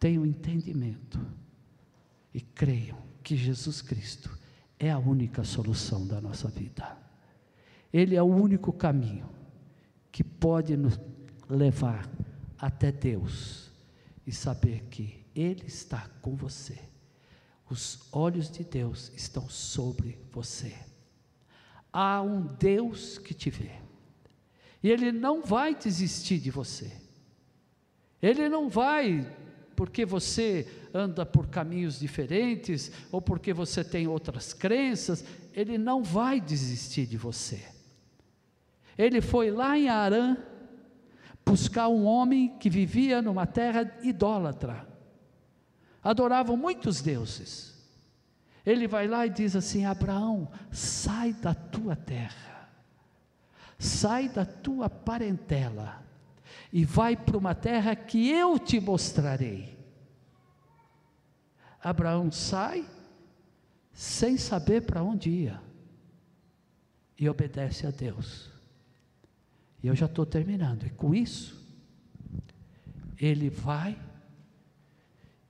tenham 0.00 0.24
entendimento 0.24 1.20
e 2.32 2.40
creiam 2.40 2.96
que 3.22 3.36
Jesus 3.36 3.82
Cristo 3.82 4.30
é 4.78 4.90
a 4.90 4.98
única 4.98 5.44
solução 5.44 6.06
da 6.06 6.18
nossa 6.18 6.48
vida. 6.48 6.96
Ele 7.92 8.16
é 8.16 8.22
o 8.22 8.26
único 8.26 8.72
caminho 8.72 9.28
que 10.10 10.24
pode 10.24 10.76
nos 10.76 10.98
levar 11.48 12.08
até 12.58 12.90
Deus 12.92 13.70
e 14.26 14.32
saber 14.32 14.84
que 14.90 15.24
Ele 15.34 15.66
está 15.66 16.08
com 16.20 16.34
você 16.34 16.88
os 17.70 18.08
olhos 18.12 18.50
de 18.50 18.64
Deus 18.64 19.12
estão 19.14 19.48
sobre 19.48 20.18
você. 20.32 20.74
Há 21.92 22.22
um 22.22 22.42
Deus 22.42 23.18
que 23.18 23.34
te 23.34 23.50
vê. 23.50 23.72
E 24.82 24.90
Ele 24.90 25.12
não 25.12 25.42
vai 25.42 25.74
desistir 25.74 26.38
de 26.38 26.50
você. 26.50 26.90
Ele 28.22 28.48
não 28.48 28.68
vai, 28.68 29.36
porque 29.76 30.04
você 30.04 30.66
anda 30.94 31.26
por 31.26 31.48
caminhos 31.48 31.98
diferentes, 31.98 32.90
ou 33.12 33.20
porque 33.20 33.52
você 33.52 33.84
tem 33.84 34.06
outras 34.06 34.52
crenças, 34.52 35.24
Ele 35.52 35.76
não 35.76 36.02
vai 36.02 36.40
desistir 36.40 37.06
de 37.06 37.16
você. 37.16 37.64
Ele 38.98 39.20
foi 39.20 39.50
lá 39.50 39.78
em 39.78 39.88
Arã 39.88 40.36
buscar 41.46 41.88
um 41.88 42.04
homem 42.04 42.58
que 42.58 42.68
vivia 42.68 43.22
numa 43.22 43.46
terra 43.46 43.96
idólatra 44.02 44.88
adoravam 46.02 46.56
muitos 46.56 47.00
deuses. 47.00 47.76
Ele 48.64 48.86
vai 48.86 49.06
lá 49.06 49.26
e 49.26 49.30
diz 49.30 49.56
assim: 49.56 49.84
Abraão, 49.84 50.50
sai 50.70 51.32
da 51.32 51.54
tua 51.54 51.96
terra, 51.96 52.68
sai 53.78 54.28
da 54.28 54.44
tua 54.44 54.88
parentela, 54.88 56.02
e 56.72 56.84
vai 56.84 57.16
para 57.16 57.36
uma 57.36 57.54
terra 57.54 57.94
que 57.94 58.30
eu 58.30 58.58
te 58.58 58.80
mostrarei. 58.80 59.78
Abraão 61.82 62.30
sai, 62.30 62.88
sem 63.92 64.36
saber 64.36 64.82
para 64.82 65.02
onde 65.02 65.30
ia, 65.30 65.62
e 67.18 67.28
obedece 67.28 67.86
a 67.86 67.90
Deus. 67.90 68.47
E 69.82 69.86
eu 69.86 69.94
já 69.94 70.06
estou 70.06 70.26
terminando, 70.26 70.84
e 70.86 70.90
com 70.90 71.14
isso, 71.14 71.58
ele 73.16 73.48
vai 73.48 73.98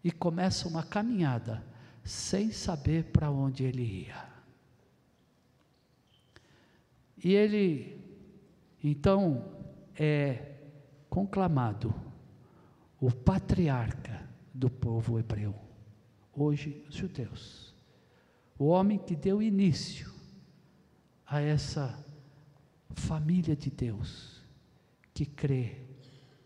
e 0.02 0.10
começa 0.10 0.68
uma 0.68 0.82
caminhada 0.82 1.64
sem 2.04 2.50
saber 2.50 3.04
para 3.04 3.30
onde 3.30 3.64
ele 3.64 3.82
ia. 3.82 4.28
E 7.22 7.32
ele, 7.32 8.00
então, 8.82 9.44
é 9.94 10.54
conclamado 11.10 11.94
o 13.00 13.10
patriarca 13.10 14.28
do 14.54 14.70
povo 14.70 15.18
hebreu, 15.18 15.54
hoje 16.32 16.84
os 16.88 16.94
judeus, 16.94 17.74
o 18.58 18.66
homem 18.66 18.98
que 18.98 19.16
deu 19.16 19.42
início 19.42 20.12
a 21.26 21.40
essa 21.40 22.04
família 22.94 23.54
de 23.54 23.70
Deus, 23.70 24.42
que 25.14 25.26
crê, 25.26 25.76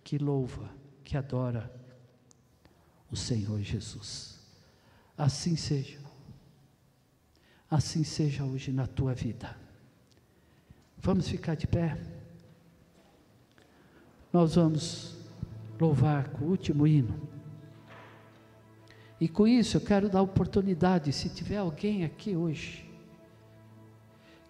que 0.02 0.18
louva, 0.18 0.70
que 1.05 1.16
adora 1.16 1.72
o 3.11 3.16
Senhor 3.16 3.61
Jesus. 3.61 4.40
Assim 5.16 5.57
seja. 5.57 6.00
Assim 7.70 8.05
seja 8.05 8.44
hoje 8.44 8.72
na 8.72 8.87
tua 8.87 9.14
vida. 9.14 9.57
Vamos 10.98 11.28
ficar 11.28 11.55
de 11.55 11.66
pé. 11.66 11.98
Nós 14.33 14.55
vamos 14.55 15.16
louvar 15.78 16.28
com 16.31 16.44
o 16.44 16.48
último 16.48 16.87
hino. 16.87 17.28
E 19.20 19.28
com 19.28 19.46
isso 19.46 19.76
eu 19.76 19.81
quero 19.81 20.09
dar 20.09 20.22
oportunidade, 20.22 21.12
se 21.12 21.28
tiver 21.28 21.59
alguém 21.59 22.05
aqui 22.05 22.35
hoje, 22.35 22.91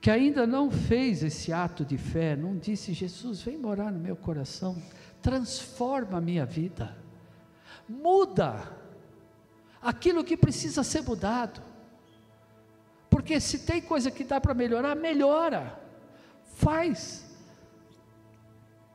que 0.03 0.11
ainda 0.11 0.45
não 0.49 0.69
fez 0.69 1.23
esse 1.23 1.53
ato 1.53 1.85
de 1.85 1.97
fé, 1.97 2.35
não 2.35 2.59
disse, 2.59 2.93
Jesus, 2.93 3.41
vem 3.41 3.57
morar 3.57 3.93
no 3.93 4.01
meu 4.01 4.17
coração, 4.17 4.77
transforma 5.23 6.19
a 6.19 6.21
minha 6.21 6.45
vida, 6.45 6.99
muda 7.89 8.69
aquilo 9.81 10.25
que 10.25 10.37
precisa 10.37 10.83
ser 10.83 11.03
mudado, 11.03 11.63
porque 13.09 13.39
se 13.39 13.61
tem 13.61 13.81
coisa 13.81 14.11
que 14.11 14.25
dá 14.25 14.41
para 14.41 14.53
melhorar, 14.55 14.97
melhora, 14.97 15.81
faz, 16.57 17.25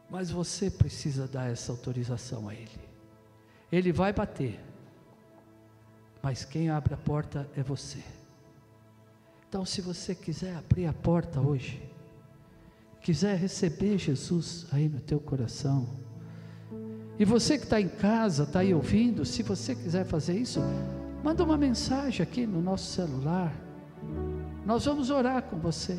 mas 0.10 0.30
você 0.30 0.70
precisa 0.70 1.26
dar 1.26 1.50
essa 1.50 1.72
autorização 1.72 2.50
a 2.50 2.54
Ele, 2.54 2.82
Ele 3.72 3.94
vai 3.94 4.12
bater, 4.12 4.60
mas 6.22 6.44
quem 6.44 6.70
abre 6.70 6.94
a 6.94 6.98
porta 6.98 7.50
é 7.56 7.64
você. 7.64 8.04
Então, 9.50 9.66
se 9.66 9.80
você 9.80 10.14
quiser 10.14 10.56
abrir 10.56 10.88
a 10.88 10.94
porta 10.94 11.40
hoje, 11.40 11.82
quiser 13.02 13.38
receber 13.38 13.98
Jesus 13.98 14.68
aí 14.72 14.90
no 14.90 15.00
teu 15.00 15.20
coração, 15.20 15.88
e 17.20 17.26
você 17.26 17.58
que 17.58 17.64
está 17.64 17.82
em 17.82 17.88
casa, 17.88 18.44
está 18.44 18.60
aí 18.60 18.74
ouvindo, 18.74 19.26
se 19.26 19.42
você 19.42 19.74
quiser 19.74 20.06
fazer 20.06 20.38
isso, 20.38 20.60
manda 21.24 21.44
uma 21.44 21.58
mensagem 21.58 22.22
aqui 22.22 22.46
no 22.46 22.62
nosso 22.62 22.92
celular. 22.92 23.52
Nós 24.66 24.86
vamos 24.86 25.10
orar 25.10 25.42
com 25.44 25.58
você. 25.58 25.98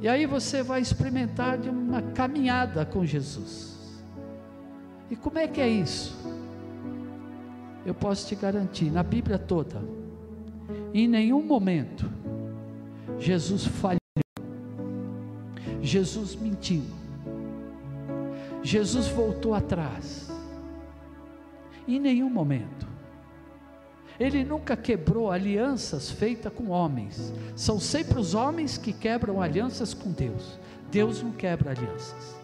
E 0.00 0.06
aí 0.06 0.26
você 0.26 0.62
vai 0.62 0.80
experimentar 0.80 1.58
de 1.58 1.68
uma 1.68 2.00
caminhada 2.00 2.86
com 2.86 3.04
Jesus. 3.04 3.76
E 5.10 5.16
como 5.16 5.38
é 5.38 5.48
que 5.48 5.60
é 5.60 5.68
isso? 5.68 6.16
Eu 7.84 7.94
posso 7.94 8.28
te 8.28 8.36
garantir, 8.36 8.92
na 8.92 9.02
Bíblia 9.02 9.38
toda, 9.38 9.82
em 10.92 11.08
nenhum 11.08 11.42
momento, 11.42 12.10
Jesus 13.18 13.64
falhou, 13.66 13.98
Jesus 15.80 16.34
mentiu, 16.34 16.84
Jesus 18.62 19.08
voltou 19.08 19.54
atrás. 19.54 20.28
Em 21.86 21.98
nenhum 21.98 22.28
momento. 22.28 22.86
Ele 24.20 24.44
nunca 24.44 24.76
quebrou 24.76 25.30
alianças 25.30 26.10
feitas 26.10 26.52
com 26.52 26.68
homens. 26.68 27.32
São 27.56 27.80
sempre 27.80 28.18
os 28.18 28.34
homens 28.34 28.76
que 28.76 28.92
quebram 28.92 29.40
alianças 29.40 29.94
com 29.94 30.10
Deus. 30.10 30.58
Deus 30.90 31.22
não 31.22 31.32
quebra 31.32 31.70
alianças. 31.70 32.36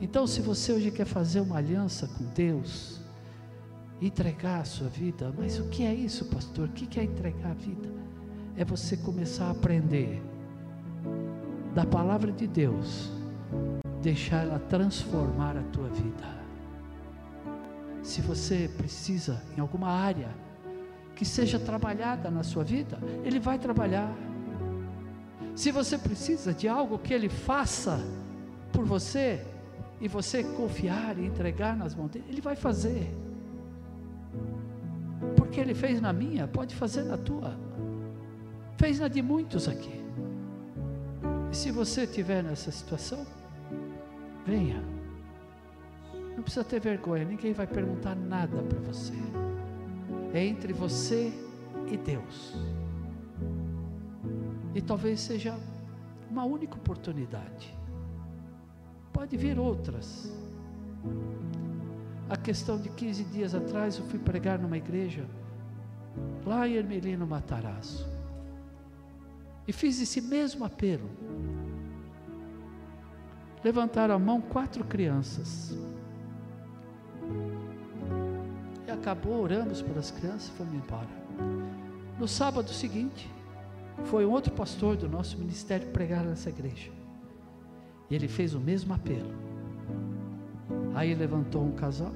Então, 0.00 0.26
se 0.26 0.40
você 0.40 0.72
hoje 0.72 0.90
quer 0.90 1.04
fazer 1.04 1.40
uma 1.40 1.58
aliança 1.58 2.08
com 2.08 2.24
Deus, 2.34 3.00
entregar 4.00 4.60
a 4.60 4.64
sua 4.64 4.88
vida, 4.88 5.32
mas 5.36 5.58
o 5.58 5.68
que 5.68 5.84
é 5.84 5.94
isso, 5.94 6.26
pastor? 6.26 6.68
O 6.68 6.72
que 6.72 6.98
é 6.98 7.04
entregar 7.04 7.50
a 7.50 7.54
vida? 7.54 7.88
É 8.56 8.64
você 8.64 8.96
começar 8.96 9.46
a 9.46 9.50
aprender 9.50 10.22
da 11.74 11.84
palavra 11.84 12.30
de 12.30 12.46
Deus 12.46 13.10
deixar 14.00 14.44
ela 14.44 14.58
transformar 14.58 15.56
a 15.56 15.62
tua 15.64 15.88
vida. 15.88 16.44
Se 18.02 18.20
você 18.20 18.70
precisa 18.76 19.42
em 19.56 19.60
alguma 19.60 19.88
área 19.88 20.28
que 21.16 21.24
seja 21.24 21.58
trabalhada 21.58 22.30
na 22.30 22.42
sua 22.42 22.62
vida, 22.62 22.98
Ele 23.24 23.40
vai 23.40 23.58
trabalhar. 23.58 24.14
Se 25.54 25.70
você 25.70 25.96
precisa 25.96 26.52
de 26.52 26.68
algo 26.68 26.98
que 26.98 27.14
Ele 27.14 27.28
faça 27.28 27.98
por 28.72 28.84
você, 28.84 29.44
e 30.00 30.08
você 30.08 30.44
confiar 30.44 31.18
e 31.18 31.24
entregar 31.24 31.76
nas 31.76 31.94
mãos 31.94 32.10
dele, 32.10 32.26
Ele 32.28 32.40
vai 32.40 32.56
fazer. 32.56 33.10
Porque 35.54 35.70
Ele 35.70 35.74
fez 35.74 36.00
na 36.00 36.12
minha, 36.12 36.48
pode 36.48 36.74
fazer 36.74 37.04
na 37.04 37.16
tua. 37.16 37.56
Fez 38.76 38.98
na 38.98 39.06
de 39.06 39.22
muitos 39.22 39.68
aqui. 39.68 40.02
E 41.48 41.54
se 41.54 41.70
você 41.70 42.02
estiver 42.02 42.42
nessa 42.42 42.72
situação, 42.72 43.24
Venha. 44.44 44.82
Não 46.34 46.42
precisa 46.42 46.64
ter 46.64 46.80
vergonha, 46.80 47.24
ninguém 47.24 47.52
vai 47.52 47.68
perguntar 47.68 48.16
nada 48.16 48.64
para 48.64 48.80
você. 48.80 49.14
É 50.32 50.44
entre 50.44 50.72
você 50.72 51.32
e 51.86 51.96
Deus. 51.96 52.56
E 54.74 54.82
talvez 54.82 55.20
seja 55.20 55.56
uma 56.28 56.44
única 56.44 56.74
oportunidade. 56.74 57.72
Pode 59.12 59.36
vir 59.36 59.56
outras. 59.56 60.36
A 62.28 62.36
questão 62.36 62.76
de 62.76 62.88
15 62.88 63.22
dias 63.26 63.54
atrás 63.54 63.96
eu 63.98 64.04
fui 64.06 64.18
pregar 64.18 64.58
numa 64.58 64.76
igreja 64.76 65.24
lá 66.44 66.66
em 66.68 66.74
Ermelino 66.74 67.26
Matarazzo. 67.26 68.06
E 69.66 69.72
fiz 69.72 70.00
esse 70.00 70.20
mesmo 70.20 70.64
apelo 70.64 71.08
levantaram 73.64 74.14
a 74.14 74.18
mão 74.18 74.42
quatro 74.42 74.84
crianças. 74.84 75.74
E 78.86 78.90
acabou, 78.90 79.40
oramos 79.40 79.80
pelas 79.80 80.10
crianças 80.10 80.48
e 80.48 80.52
fomos 80.52 80.74
embora. 80.74 81.08
No 82.18 82.28
sábado 82.28 82.68
seguinte, 82.68 83.32
foi 84.04 84.26
um 84.26 84.30
outro 84.30 84.52
pastor 84.52 84.96
do 84.96 85.08
nosso 85.08 85.38
ministério 85.38 85.88
pregar 85.88 86.22
nessa 86.24 86.50
igreja. 86.50 86.92
E 88.10 88.14
ele 88.14 88.28
fez 88.28 88.54
o 88.54 88.60
mesmo 88.60 88.92
apelo. 88.92 89.32
Aí 90.94 91.14
levantou 91.14 91.64
um 91.64 91.72
casal, 91.72 92.12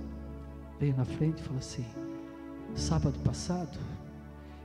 veio 0.79 0.95
na 0.95 1.05
frente 1.07 1.41
e 1.41 1.43
falou 1.43 1.59
assim: 1.59 1.87
Sábado 2.79 3.19
passado, 3.25 3.77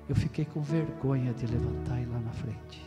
eu 0.08 0.16
fiquei 0.16 0.46
com 0.46 0.62
vergonha 0.62 1.34
de 1.34 1.48
levantar 1.48 2.00
e 2.00 2.04
ir 2.04 2.06
lá 2.06 2.20
na 2.20 2.32
frente. 2.32 2.86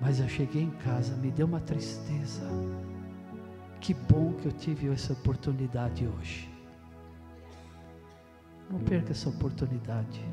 Mas 0.00 0.20
eu 0.20 0.28
cheguei 0.28 0.62
em 0.62 0.70
casa, 0.70 1.16
me 1.16 1.32
deu 1.32 1.44
uma 1.44 1.58
tristeza. 1.58 2.48
Que 3.80 3.92
bom 3.92 4.32
que 4.34 4.46
eu 4.46 4.52
tive 4.52 4.88
essa 4.90 5.12
oportunidade 5.12 6.06
hoje. 6.06 6.48
Não 8.70 8.78
perca 8.78 9.10
essa 9.10 9.28
oportunidade. 9.28 10.24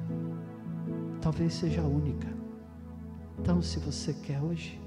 Talvez 1.20 1.56
seja 1.56 1.82
a 1.82 1.88
única. 1.88 2.28
Então, 3.40 3.60
se 3.60 3.80
você 3.80 4.14
quer 4.14 4.40
hoje, 4.40 4.80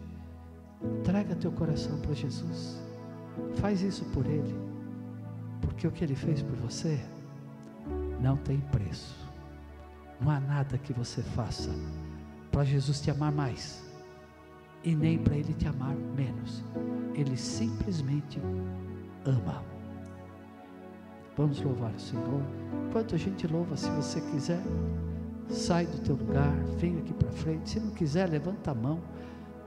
traga 1.03 1.35
teu 1.35 1.51
coração 1.51 1.99
para 1.99 2.15
Jesus. 2.15 2.81
Faz 3.57 3.83
isso 3.83 4.05
por 4.07 4.25
Ele. 4.27 4.57
Porque 5.61 5.89
o 5.89 5.91
que 5.91 6.05
Ele 6.05 6.15
fez 6.15 6.41
por 6.41 6.55
você 6.55 7.01
não 8.23 8.37
tem 8.37 8.61
preço. 8.61 9.29
Não 10.21 10.31
há 10.31 10.39
nada 10.39 10.79
que 10.79 10.93
você 10.93 11.23
faça 11.23 11.71
para 12.53 12.65
Jesus 12.65 13.01
te 13.01 13.11
amar 13.11 13.33
mais 13.33 13.83
e 14.85 14.95
nem 14.95 15.19
para 15.19 15.37
Ele 15.37 15.53
te 15.53 15.67
amar 15.67 15.95
menos. 15.95 16.63
Ele 17.15 17.37
simplesmente 17.37 18.41
ama. 19.25 19.65
Vamos 21.37 21.61
louvar 21.61 21.93
o 21.93 21.99
Senhor. 21.99 22.43
Enquanto 22.89 23.15
a 23.15 23.19
gente 23.19 23.47
louva, 23.47 23.77
se 23.77 23.91
você 23.91 24.21
quiser, 24.21 24.63
sai 25.49 25.87
do 25.87 25.99
teu 25.99 26.15
lugar, 26.15 26.55
vem 26.77 26.99
aqui 26.99 27.13
para 27.13 27.31
frente. 27.33 27.71
Se 27.71 27.81
não 27.81 27.91
quiser, 27.91 28.29
levanta 28.29 28.71
a 28.71 28.75
mão. 28.75 29.01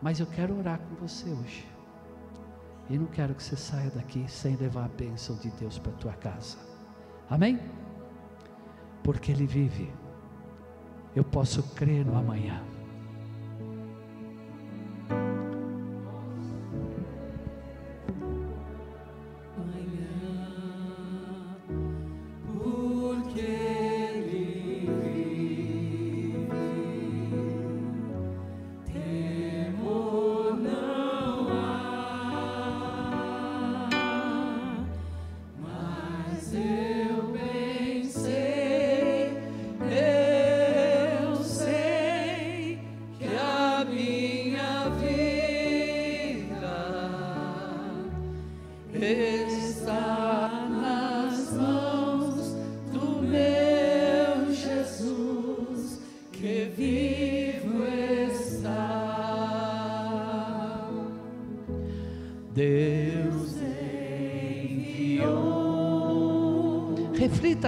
Mas 0.02 0.20
eu 0.20 0.28
quero 0.28 0.58
orar 0.58 0.80
com 0.80 0.96
você 0.96 1.30
hoje. 1.30 1.68
E 2.90 2.98
não 2.98 3.08
quero 3.08 3.34
que 3.34 3.44
você 3.44 3.56
saia 3.56 3.90
daqui 3.90 4.26
sem 4.30 4.56
levar 4.56 4.86
a 4.86 4.90
bênção 4.90 5.36
de 5.38 5.50
Deus 5.52 5.80
para 5.80 5.92
tua 5.94 6.14
casa. 6.14 6.58
Amém? 7.30 7.60
Porque 9.06 9.32
Ele 9.32 9.46
vive. 9.46 9.88
Eu 11.16 11.24
posso 11.24 11.62
crer 11.76 12.04
no 12.04 12.18
amanhã. 12.18 12.60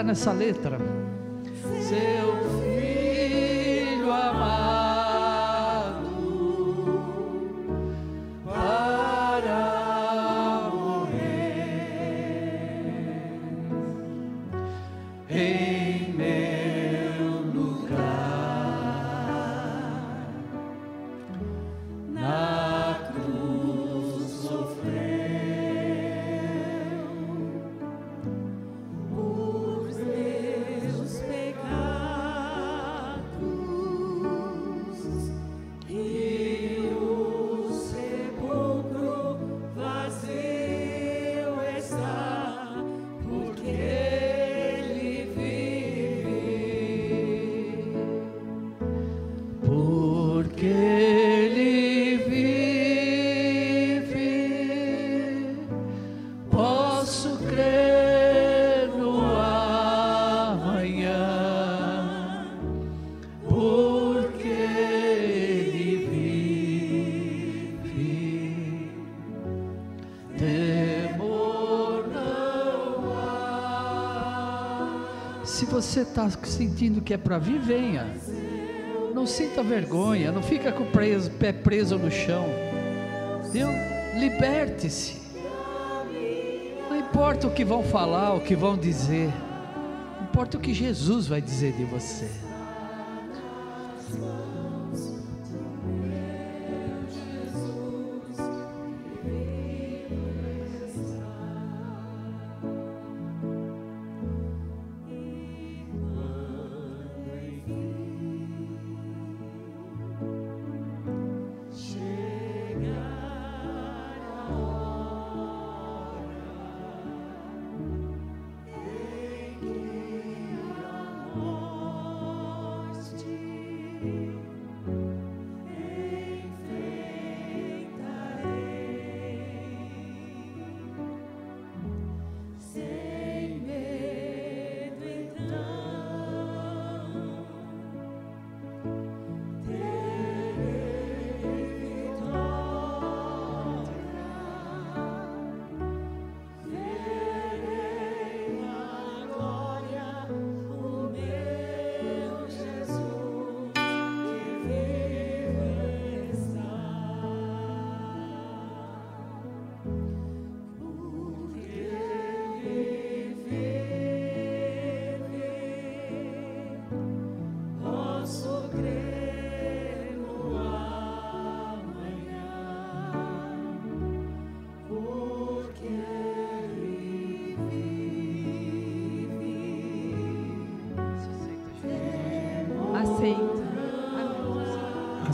Nessa 0.08 0.32
letra. 0.32 0.97
Você 75.88 76.01
está 76.01 76.29
sentindo 76.29 77.01
que 77.01 77.13
é 77.13 77.17
para 77.17 77.38
vir, 77.38 77.59
venha. 77.59 78.07
Não 79.13 79.25
sinta 79.25 79.63
vergonha, 79.63 80.31
não 80.31 80.43
fica 80.43 80.71
com 80.71 80.83
o 80.83 80.88
preso- 80.91 81.31
pé 81.31 81.51
preso 81.51 81.97
no 81.97 82.11
chão. 82.11 82.45
Liberte-se. 84.19 85.15
Não 86.89 86.97
importa 86.97 87.47
o 87.47 87.51
que 87.51 87.63
vão 87.63 87.83
falar, 87.83 88.33
o 88.33 88.41
que 88.41 88.55
vão 88.55 88.77
dizer. 88.77 89.29
Importa 90.21 90.57
o 90.57 90.59
que 90.59 90.73
Jesus 90.73 91.27
vai 91.27 91.41
dizer 91.41 91.73
de 91.73 91.83
você. 91.85 92.29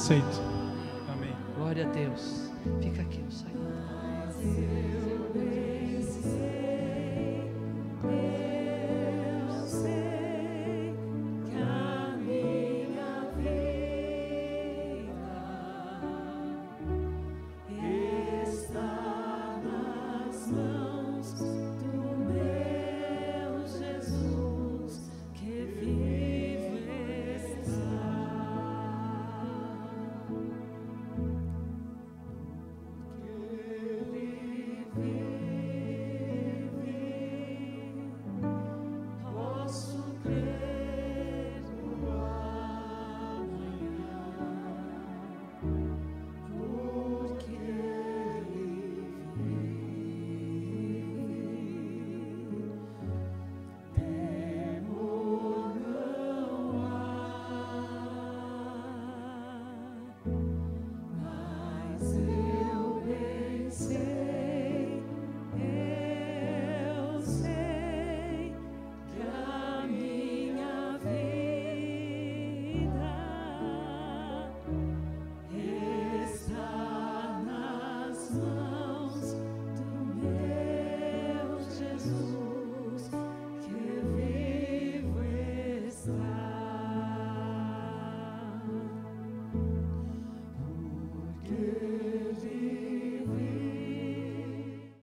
Aceito. 0.03 0.52